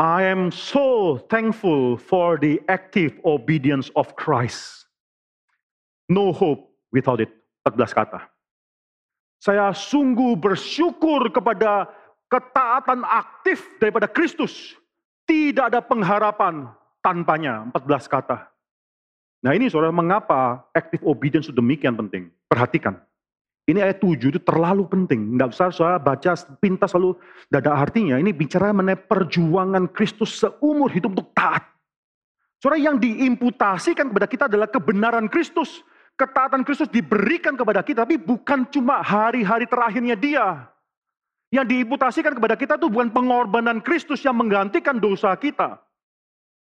[0.00, 4.88] I am so thankful for the active obedience of Christ.
[6.08, 7.28] No hope without it.
[7.64, 8.20] 14 kata.
[9.40, 11.88] Saya sungguh bersyukur kepada
[12.28, 14.76] ketaatan aktif daripada Kristus.
[15.24, 16.68] Tidak ada pengharapan
[17.00, 17.68] tanpanya.
[17.72, 18.48] 14 kata.
[19.44, 22.32] Nah ini saudara, mengapa active obedience itu demikian penting?
[22.48, 22.96] Perhatikan.
[23.64, 25.40] Ini ayat 7 itu terlalu penting.
[25.40, 27.16] Nggak usah saudara baca pintas lalu
[27.48, 28.16] tidak ada artinya.
[28.20, 31.64] Ini bicara mengenai perjuangan Kristus seumur hidup untuk taat.
[32.60, 35.80] Saudara yang diimputasikan kepada kita adalah kebenaran Kristus.
[36.14, 40.70] Ketaatan Kristus diberikan kepada kita, tapi bukan cuma hari-hari terakhirnya dia.
[41.50, 45.82] Yang diimputasikan kepada kita itu bukan pengorbanan Kristus yang menggantikan dosa kita.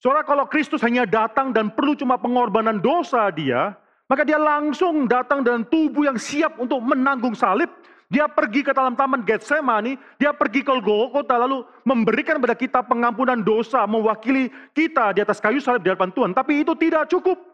[0.00, 3.76] Saudara kalau Kristus hanya datang dan perlu cuma pengorbanan dosa dia,
[4.09, 7.68] maka dia langsung datang dengan tubuh yang siap untuk menanggung salib.
[8.12, 13.40] Dia pergi ke dalam taman Getsemani, dia pergi ke Golgota lalu memberikan kepada kita pengampunan
[13.40, 16.32] dosa, mewakili kita di atas kayu salib di hadapan Tuhan.
[16.36, 17.51] Tapi itu tidak cukup.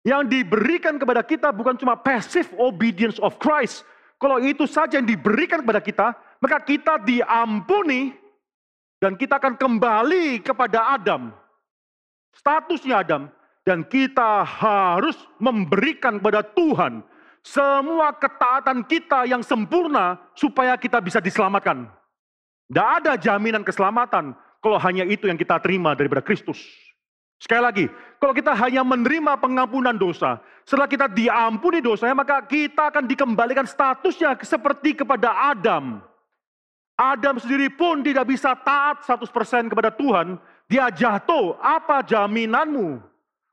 [0.00, 3.84] Yang diberikan kepada kita bukan cuma passive obedience of Christ.
[4.16, 6.06] Kalau itu saja yang diberikan kepada kita,
[6.40, 8.16] maka kita diampuni
[9.00, 11.32] dan kita akan kembali kepada Adam
[12.34, 13.28] statusnya Adam
[13.66, 17.04] dan kita harus memberikan kepada Tuhan
[17.40, 21.88] semua ketaatan kita yang sempurna supaya kita bisa diselamatkan.
[22.68, 26.60] Tidak ada jaminan keselamatan kalau hanya itu yang kita terima daripada Kristus.
[27.40, 27.84] Sekali lagi,
[28.20, 34.36] kalau kita hanya menerima pengampunan dosa, setelah kita diampuni dosanya, maka kita akan dikembalikan statusnya
[34.44, 36.04] seperti kepada Adam.
[37.00, 40.36] Adam sendiri pun tidak bisa taat 100% kepada Tuhan,
[40.68, 43.00] dia jatuh, apa jaminanmu?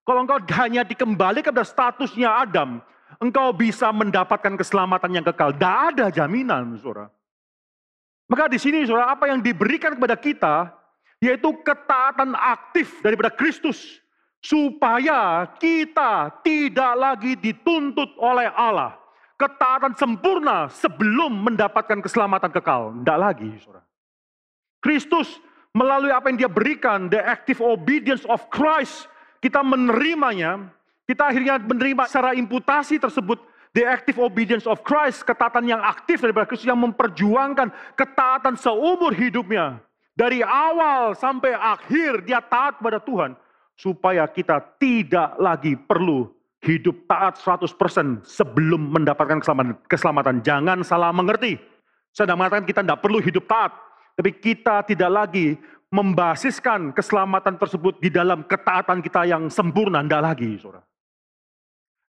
[0.04, 2.84] Kalau engkau hanya dikembalikan pada statusnya Adam,
[3.24, 5.56] engkau bisa mendapatkan keselamatan yang kekal.
[5.56, 7.08] Tidak ada jaminan, saudara.
[8.28, 10.77] Maka di sini, saudara, apa yang diberikan kepada kita,
[11.18, 14.02] yaitu ketaatan aktif daripada Kristus,
[14.42, 18.96] supaya kita tidak lagi dituntut oleh Allah.
[19.38, 22.90] Ketaatan sempurna sebelum mendapatkan keselamatan kekal.
[23.02, 23.54] Tidak lagi.
[24.82, 25.38] Kristus
[25.78, 29.06] melalui apa yang dia berikan, the active obedience of Christ,
[29.38, 30.74] kita menerimanya,
[31.06, 33.38] kita akhirnya menerima secara imputasi tersebut,
[33.78, 39.78] the active obedience of Christ, ketaatan yang aktif daripada Kristus yang memperjuangkan ketaatan seumur hidupnya.
[40.18, 43.38] Dari awal sampai akhir dia taat pada Tuhan.
[43.78, 46.26] Supaya kita tidak lagi perlu
[46.66, 49.78] hidup taat 100% sebelum mendapatkan keselamatan.
[49.86, 50.36] keselamatan.
[50.42, 51.62] Jangan salah mengerti.
[52.10, 53.78] Saya tidak mengatakan kita tidak perlu hidup taat.
[54.18, 55.54] Tapi kita tidak lagi
[55.94, 60.02] membasiskan keselamatan tersebut di dalam ketaatan kita yang sempurna.
[60.02, 60.82] Tidak lagi, saudara.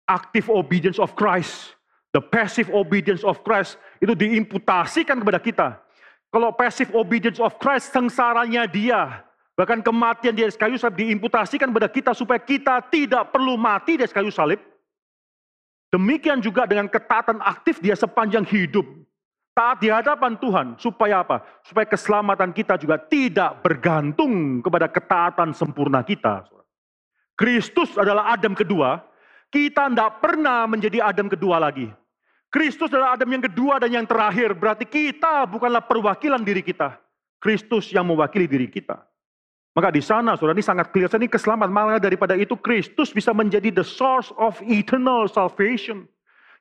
[0.06, 1.74] Active obedience of Christ,
[2.14, 5.68] the passive obedience of Christ, itu diimputasikan kepada kita.
[6.34, 9.24] Kalau passive obedience of Christ, sengsaranya dia,
[9.56, 14.04] bahkan kematian di atas kayu salib diimputasikan kepada kita supaya kita tidak perlu mati di
[14.04, 14.60] atas kayu salib.
[15.96, 18.84] Demikian juga dengan ketaatan aktif dia sepanjang hidup.
[19.56, 20.76] Taat di hadapan Tuhan.
[20.76, 21.40] Supaya apa?
[21.64, 26.44] Supaya keselamatan kita juga tidak bergantung kepada ketaatan sempurna kita.
[27.40, 29.00] Kristus adalah Adam kedua.
[29.48, 31.88] Kita tidak pernah menjadi Adam kedua lagi.
[32.56, 34.56] Kristus adalah Adam yang kedua dan yang terakhir.
[34.56, 36.96] Berarti kita bukanlah perwakilan diri kita.
[37.44, 39.04] Kristus yang mewakili diri kita.
[39.76, 41.12] Maka di sana, saudara, ini sangat clear.
[41.12, 41.68] Ini keselamatan.
[41.68, 46.08] Malah daripada itu, Kristus bisa menjadi the source of eternal salvation.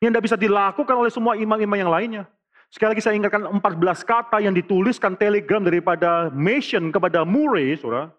[0.03, 2.27] Yang tidak bisa dilakukan oleh semua imam-imam yang lainnya.
[2.75, 3.63] Sekali lagi saya ingatkan 14
[4.03, 8.11] kata yang dituliskan telegram daripada Mason kepada Murray, saudara.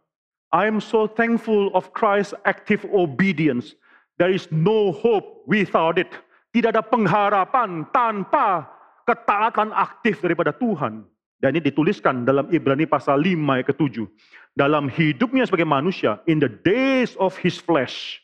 [0.55, 3.76] I am so thankful of Christ's active obedience.
[4.15, 6.07] There is no hope without it.
[6.56, 8.64] Tidak ada pengharapan tanpa
[9.03, 11.03] ketaatan aktif daripada Tuhan.
[11.36, 14.08] Dan ini dituliskan dalam Ibrani pasal 5 ayat ke-7.
[14.56, 18.24] Dalam hidupnya sebagai manusia, in the days of his flesh,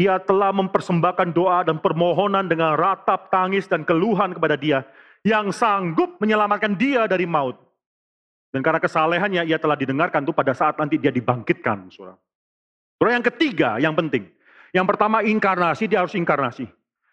[0.00, 4.88] ia telah mempersembahkan doa dan permohonan dengan ratap, tangis, dan keluhan kepada dia
[5.20, 7.60] yang sanggup menyelamatkan dia dari maut.
[8.48, 11.92] Dan karena kesalehannya ia telah didengarkan itu pada saat nanti dia dibangkitkan.
[11.92, 12.16] Saudara.
[12.96, 14.24] Saudara yang ketiga yang penting.
[14.72, 16.64] Yang pertama inkarnasi, dia harus inkarnasi.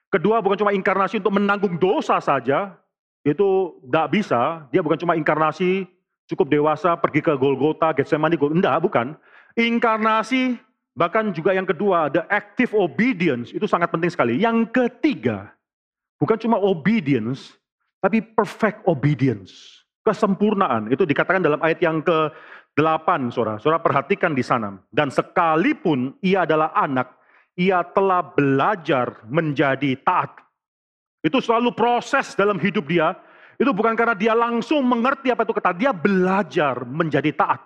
[0.09, 2.73] Kedua bukan cuma inkarnasi untuk menanggung dosa saja,
[3.21, 4.65] itu tidak bisa.
[4.73, 5.85] Dia bukan cuma inkarnasi,
[6.25, 9.13] cukup dewasa, pergi ke Golgota, Getsemani, enggak, bukan.
[9.53, 10.57] Inkarnasi,
[10.97, 14.41] bahkan juga yang kedua, the active obedience, itu sangat penting sekali.
[14.41, 15.53] Yang ketiga,
[16.17, 17.57] bukan cuma obedience,
[17.99, 19.83] tapi perfect obedience.
[19.99, 20.89] Kesempurnaan.
[20.89, 23.59] Itu dikatakan dalam ayat yang ke-8, saudara.
[23.59, 24.79] Saudara perhatikan di sana.
[24.89, 27.18] Dan sekalipun ia adalah anak,
[27.59, 30.31] ia telah belajar menjadi taat.
[31.19, 33.19] Itu selalu proses dalam hidup dia.
[33.59, 35.75] Itu bukan karena dia langsung mengerti apa itu kata.
[35.75, 37.59] Dia belajar menjadi taat.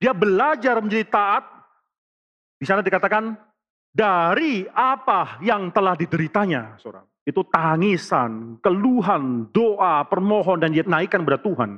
[0.00, 1.44] Dia belajar menjadi taat.
[2.56, 3.36] Di sana dikatakan
[3.92, 7.04] dari apa yang telah dideritanya, saudara.
[7.28, 11.76] Itu tangisan, keluhan, doa, permohon, dan dia naikkan kepada Tuhan.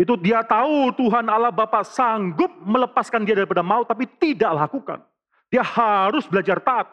[0.00, 5.04] Itu dia tahu Tuhan Allah Bapa sanggup melepaskan dia daripada maut, tapi tidak lakukan.
[5.50, 6.86] Dia harus belajar taat.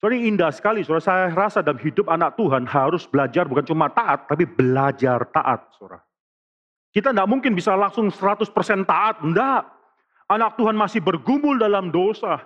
[0.00, 1.04] Soalnya indah sekali, saudara.
[1.04, 6.00] Saya rasa dalam hidup anak Tuhan harus belajar bukan cuma taat, tapi belajar taat, saudara.
[6.92, 8.48] Kita tidak mungkin bisa langsung 100%
[8.84, 9.64] taat, enggak.
[10.30, 12.40] Anak Tuhan masih bergumul dalam dosa.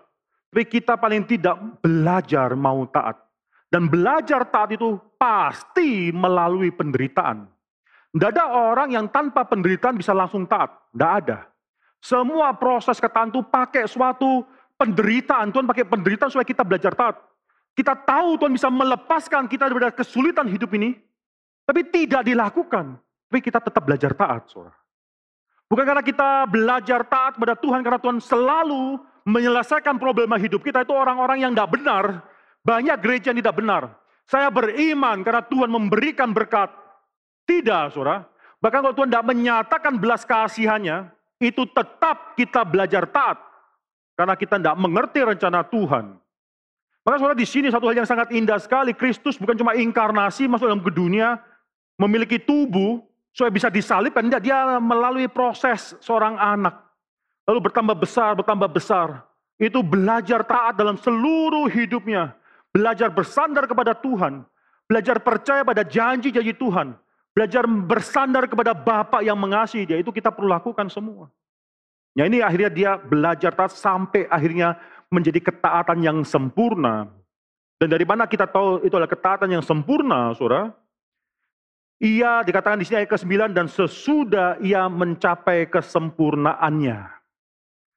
[0.51, 3.19] Tapi kita paling tidak belajar mau taat.
[3.67, 7.43] Dan belajar taat itu pasti melalui penderitaan.
[8.15, 10.71] Tidak ada orang yang tanpa penderitaan bisa langsung taat.
[10.95, 11.51] Tidak ada.
[11.99, 14.47] Semua proses ketaatan itu pakai suatu
[14.79, 15.51] penderitaan.
[15.55, 17.17] Tuhan pakai penderitaan supaya kita belajar taat.
[17.75, 20.95] Kita tahu Tuhan bisa melepaskan kita dari kesulitan hidup ini.
[21.65, 22.99] Tapi tidak dilakukan.
[23.01, 24.47] Tapi kita tetap belajar taat.
[24.47, 24.77] Saudara.
[25.67, 27.81] Bukan karena kita belajar taat kepada Tuhan.
[27.83, 30.87] Karena Tuhan selalu menyelesaikan problema hidup kita.
[30.87, 32.05] Itu orang-orang yang tidak benar
[32.65, 33.83] banyak gereja yang tidak benar.
[34.25, 36.73] Saya beriman karena Tuhan memberikan berkat.
[37.45, 38.25] Tidak, saudara.
[38.57, 43.37] Bahkan kalau Tuhan tidak menyatakan belas kasihannya, itu tetap kita belajar taat.
[44.15, 46.15] Karena kita tidak mengerti rencana Tuhan.
[47.05, 48.97] Maka saudara di sini satu hal yang sangat indah sekali.
[48.97, 51.37] Kristus bukan cuma inkarnasi masuk dalam ke dunia,
[52.01, 53.03] memiliki tubuh,
[53.35, 54.25] supaya bisa disalibkan.
[54.25, 56.81] Tidak, dia melalui proses seorang anak.
[57.45, 59.21] Lalu bertambah besar, bertambah besar.
[59.61, 62.33] Itu belajar taat dalam seluruh hidupnya.
[62.73, 64.47] Belajar bersandar kepada Tuhan.
[64.89, 66.97] Belajar percaya pada janji-janji Tuhan.
[67.37, 69.99] Belajar bersandar kepada Bapak yang mengasihi dia.
[70.01, 71.29] Itu kita perlu lakukan semua.
[72.15, 74.79] Ya ini akhirnya dia belajar taat sampai akhirnya
[75.11, 77.11] menjadi ketaatan yang sempurna.
[77.83, 80.71] Dan dari mana kita tahu itu adalah ketaatan yang sempurna, saudara?
[81.99, 86.99] Ia dikatakan di sini ayat ke-9 dan sesudah ia mencapai kesempurnaannya.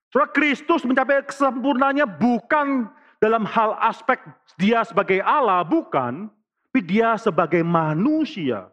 [0.10, 2.90] Saudara Kristus mencapai kesempurnaannya bukan
[3.22, 4.18] dalam hal aspek
[4.58, 6.30] dia sebagai Allah, bukan,
[6.70, 8.70] tapi dia sebagai manusia.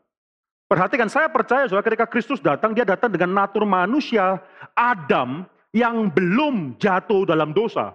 [0.64, 4.40] Perhatikan, saya percaya saudara ketika Kristus datang, dia datang dengan natur manusia
[4.72, 5.44] Adam
[5.76, 7.92] yang belum jatuh dalam dosa.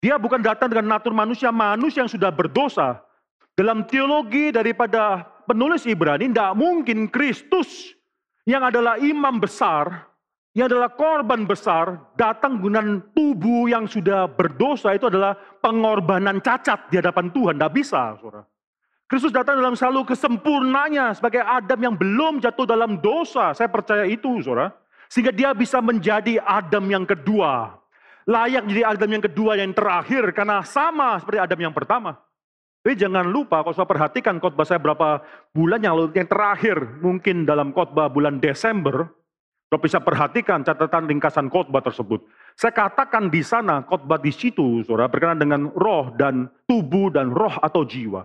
[0.00, 3.02] Dia bukan datang dengan natur manusia, manusia yang sudah berdosa.
[3.58, 7.92] Dalam teologi daripada penulis Ibrani, tidak mungkin Kristus
[8.48, 10.08] yang adalah imam besar,
[10.56, 17.02] yang adalah korban besar, datang dengan tubuh yang sudah berdosa itu adalah pengorbanan cacat di
[17.02, 17.58] hadapan Tuhan.
[17.58, 18.46] Tidak bisa, saudara.
[19.10, 23.50] Kristus datang dalam selalu kesempurnanya sebagai Adam yang belum jatuh dalam dosa.
[23.50, 24.70] Saya percaya itu, saudara.
[25.10, 27.74] Sehingga dia bisa menjadi Adam yang kedua.
[28.30, 32.22] Layak jadi Adam yang kedua yang terakhir karena sama seperti Adam yang pertama.
[32.86, 35.18] Tapi jangan lupa kalau saya perhatikan khotbah saya berapa
[35.50, 39.10] bulan yang lalu, yang terakhir mungkin dalam khotbah bulan Desember,
[39.66, 42.22] kalau bisa perhatikan catatan ringkasan khotbah tersebut.
[42.54, 47.58] Saya katakan di sana khotbah di situ, saudara, berkenaan dengan roh dan tubuh dan roh
[47.58, 48.22] atau jiwa.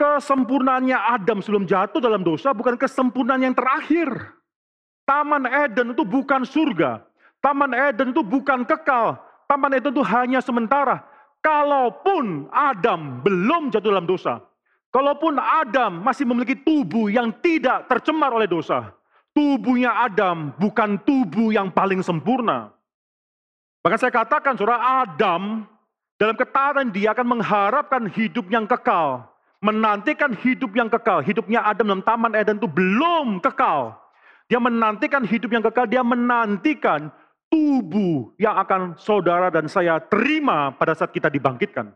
[0.00, 4.08] Kesempurnaannya Adam sebelum jatuh dalam dosa bukan kesempurnaan yang terakhir.
[5.04, 7.02] Taman Eden itu bukan surga.
[7.42, 9.18] Taman Eden itu bukan kekal.
[9.50, 11.02] Taman Eden itu hanya sementara.
[11.42, 14.40] Kalaupun Adam belum jatuh dalam dosa.
[14.92, 18.92] Kalaupun Adam masih memiliki tubuh yang tidak tercemar oleh dosa.
[19.32, 22.68] Tubuhnya Adam bukan tubuh yang paling sempurna.
[23.80, 25.64] Bahkan saya katakan, saudara Adam
[26.20, 29.31] dalam ketaatan dia akan mengharapkan hidup yang kekal
[29.62, 31.22] menantikan hidup yang kekal.
[31.22, 33.94] Hidupnya Adam dalam Taman Eden itu belum kekal.
[34.50, 37.08] Dia menantikan hidup yang kekal, dia menantikan
[37.48, 41.88] tubuh yang akan saudara dan saya terima pada saat kita dibangkitkan.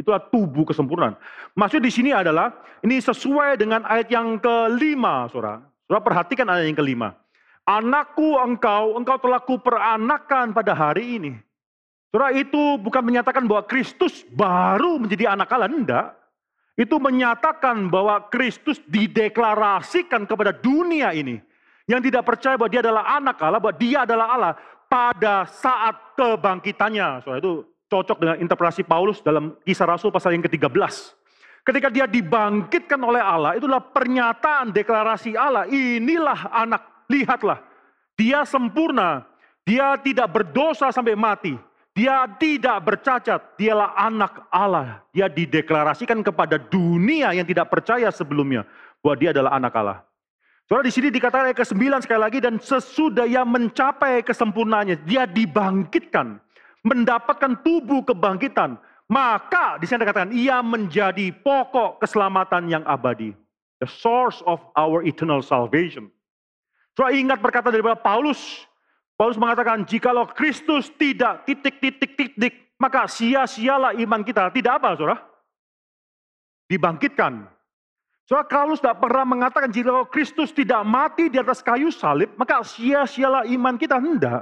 [0.00, 1.14] Itulah tubuh kesempurnaan.
[1.52, 5.60] Maksud di sini adalah ini sesuai dengan ayat yang kelima, saudara.
[5.84, 7.14] Saudara perhatikan ayat yang kelima.
[7.68, 11.32] Anakku engkau, engkau telah kuperanakan pada hari ini.
[12.10, 16.19] Saudara itu bukan menyatakan bahwa Kristus baru menjadi anak Allah, enggak
[16.78, 21.42] itu menyatakan bahwa Kristus dideklarasikan kepada dunia ini.
[21.90, 24.52] Yang tidak percaya bahwa dia adalah anak Allah, bahwa dia adalah Allah
[24.86, 27.26] pada saat kebangkitannya.
[27.26, 27.54] Soalnya itu
[27.90, 30.70] cocok dengan interpretasi Paulus dalam kisah Rasul pasal yang ke-13.
[31.66, 35.68] Ketika dia dibangkitkan oleh Allah, itulah pernyataan deklarasi Allah.
[35.68, 37.60] Inilah anak, lihatlah.
[38.16, 39.26] Dia sempurna,
[39.66, 41.54] dia tidak berdosa sampai mati.
[42.00, 45.04] Dia tidak bercacat, dialah anak Allah.
[45.12, 48.64] Dia dideklarasikan kepada dunia yang tidak percaya sebelumnya
[49.04, 50.00] bahwa dia adalah anak Allah.
[50.64, 56.40] Soalnya di sini dikatakan ayat ke-9 sekali lagi dan sesudah ia mencapai kesempurnaannya, dia dibangkitkan,
[56.88, 58.80] mendapatkan tubuh kebangkitan.
[59.04, 63.36] Maka di sini dikatakan ia menjadi pokok keselamatan yang abadi.
[63.84, 66.08] The source of our eternal salvation.
[66.96, 68.64] Soalnya ingat perkataan daripada Paulus
[69.20, 74.48] Paulus mengatakan, jikalau Kristus tidak titik-titik-titik, maka sia-sialah iman kita.
[74.48, 75.20] Tidak apa, saudara?
[76.72, 77.44] Dibangkitkan.
[78.24, 83.44] Saudara, Paulus tidak pernah mengatakan, jikalau Kristus tidak mati di atas kayu salib, maka sia-sialah
[83.44, 84.00] iman kita.
[84.00, 84.40] Tidak.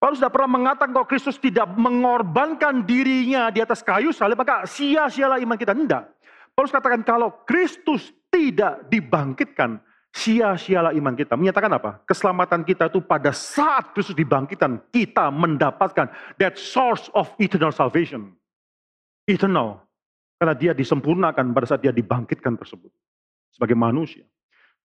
[0.00, 5.36] Paulus tidak pernah mengatakan kalau Kristus tidak mengorbankan dirinya di atas kayu salib, maka sia-sialah
[5.44, 5.76] iman kita.
[5.76, 6.04] Tidak.
[6.56, 9.76] Paulus katakan kalau Kristus tidak dibangkitkan,
[10.10, 11.38] sia-sialah iman kita.
[11.38, 12.02] Menyatakan apa?
[12.04, 18.34] Keselamatan kita itu pada saat Kristus dibangkitkan, kita mendapatkan that source of eternal salvation.
[19.26, 19.86] Eternal.
[20.40, 22.90] Karena dia disempurnakan pada saat dia dibangkitkan tersebut.
[23.52, 24.26] Sebagai manusia.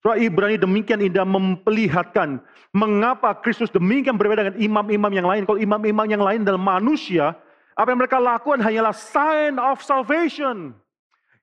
[0.04, 2.38] Surah Ibrani demikian indah memperlihatkan
[2.76, 5.42] mengapa Kristus demikian berbeda dengan imam-imam yang lain.
[5.48, 7.32] Kalau imam-imam yang lain dalam manusia,
[7.74, 10.76] apa yang mereka lakukan hanyalah sign of salvation.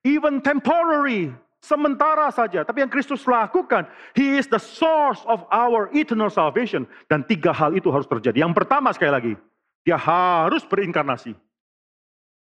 [0.06, 1.34] Even temporary,
[1.64, 2.60] Sementara saja.
[2.60, 6.84] Tapi yang Kristus lakukan, He is the source of our eternal salvation.
[7.08, 8.44] Dan tiga hal itu harus terjadi.
[8.44, 9.32] Yang pertama sekali lagi,
[9.80, 11.32] dia harus berinkarnasi.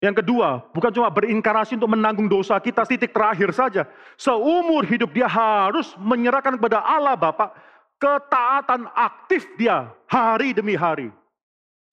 [0.02, 3.86] Yang kedua, bukan cuma berinkarnasi untuk menanggung dosa kita titik terakhir saja.
[4.18, 7.54] Seumur hidup dia harus menyerahkan kepada Allah Bapak
[8.02, 11.08] ketaatan aktif dia hari demi hari.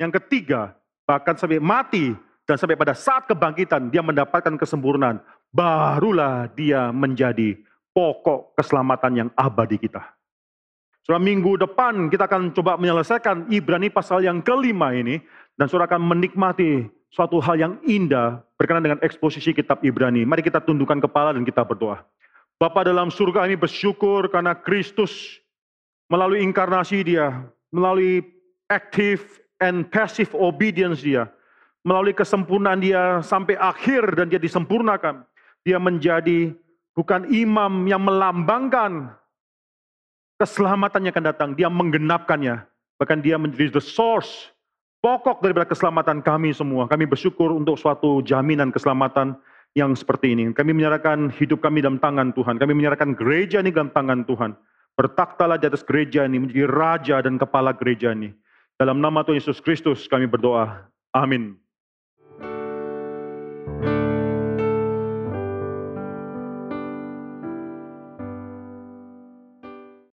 [0.01, 0.75] Yang ketiga,
[1.07, 2.17] bahkan sampai mati
[2.49, 7.59] dan sampai pada saat kebangkitan dia mendapatkan kesempurnaan barulah dia menjadi
[7.91, 10.03] pokok keselamatan yang abadi kita.
[11.03, 15.19] Saudara minggu depan kita akan coba menyelesaikan Ibrani pasal yang kelima ini
[15.59, 20.23] dan saudara akan menikmati suatu hal yang indah berkenaan dengan eksposisi kitab Ibrani.
[20.23, 22.07] Mari kita tundukkan kepala dan kita berdoa.
[22.61, 25.41] Bapa dalam surga ini bersyukur karena Kristus
[26.13, 27.41] melalui inkarnasi dia,
[27.73, 28.21] melalui
[28.69, 31.25] active and passive obedience dia,
[31.81, 35.25] melalui kesempurnaan dia sampai akhir dan dia disempurnakan.
[35.67, 36.57] Dia menjadi
[36.97, 39.13] bukan imam yang melambangkan
[40.41, 41.51] keselamatan yang akan datang.
[41.53, 42.65] Dia menggenapkannya.
[43.01, 44.53] Bahkan dia menjadi the source,
[45.01, 46.85] pokok daripada keselamatan kami semua.
[46.89, 49.37] Kami bersyukur untuk suatu jaminan keselamatan
[49.77, 50.53] yang seperti ini.
[50.53, 52.61] Kami menyerahkan hidup kami dalam tangan Tuhan.
[52.61, 54.53] Kami menyerahkan gereja ini dalam tangan Tuhan.
[54.99, 58.37] Bertaktalah di atas gereja ini, menjadi raja dan kepala gereja ini.
[58.77, 60.89] Dalam nama Tuhan Yesus Kristus kami berdoa.
[61.13, 61.57] Amin.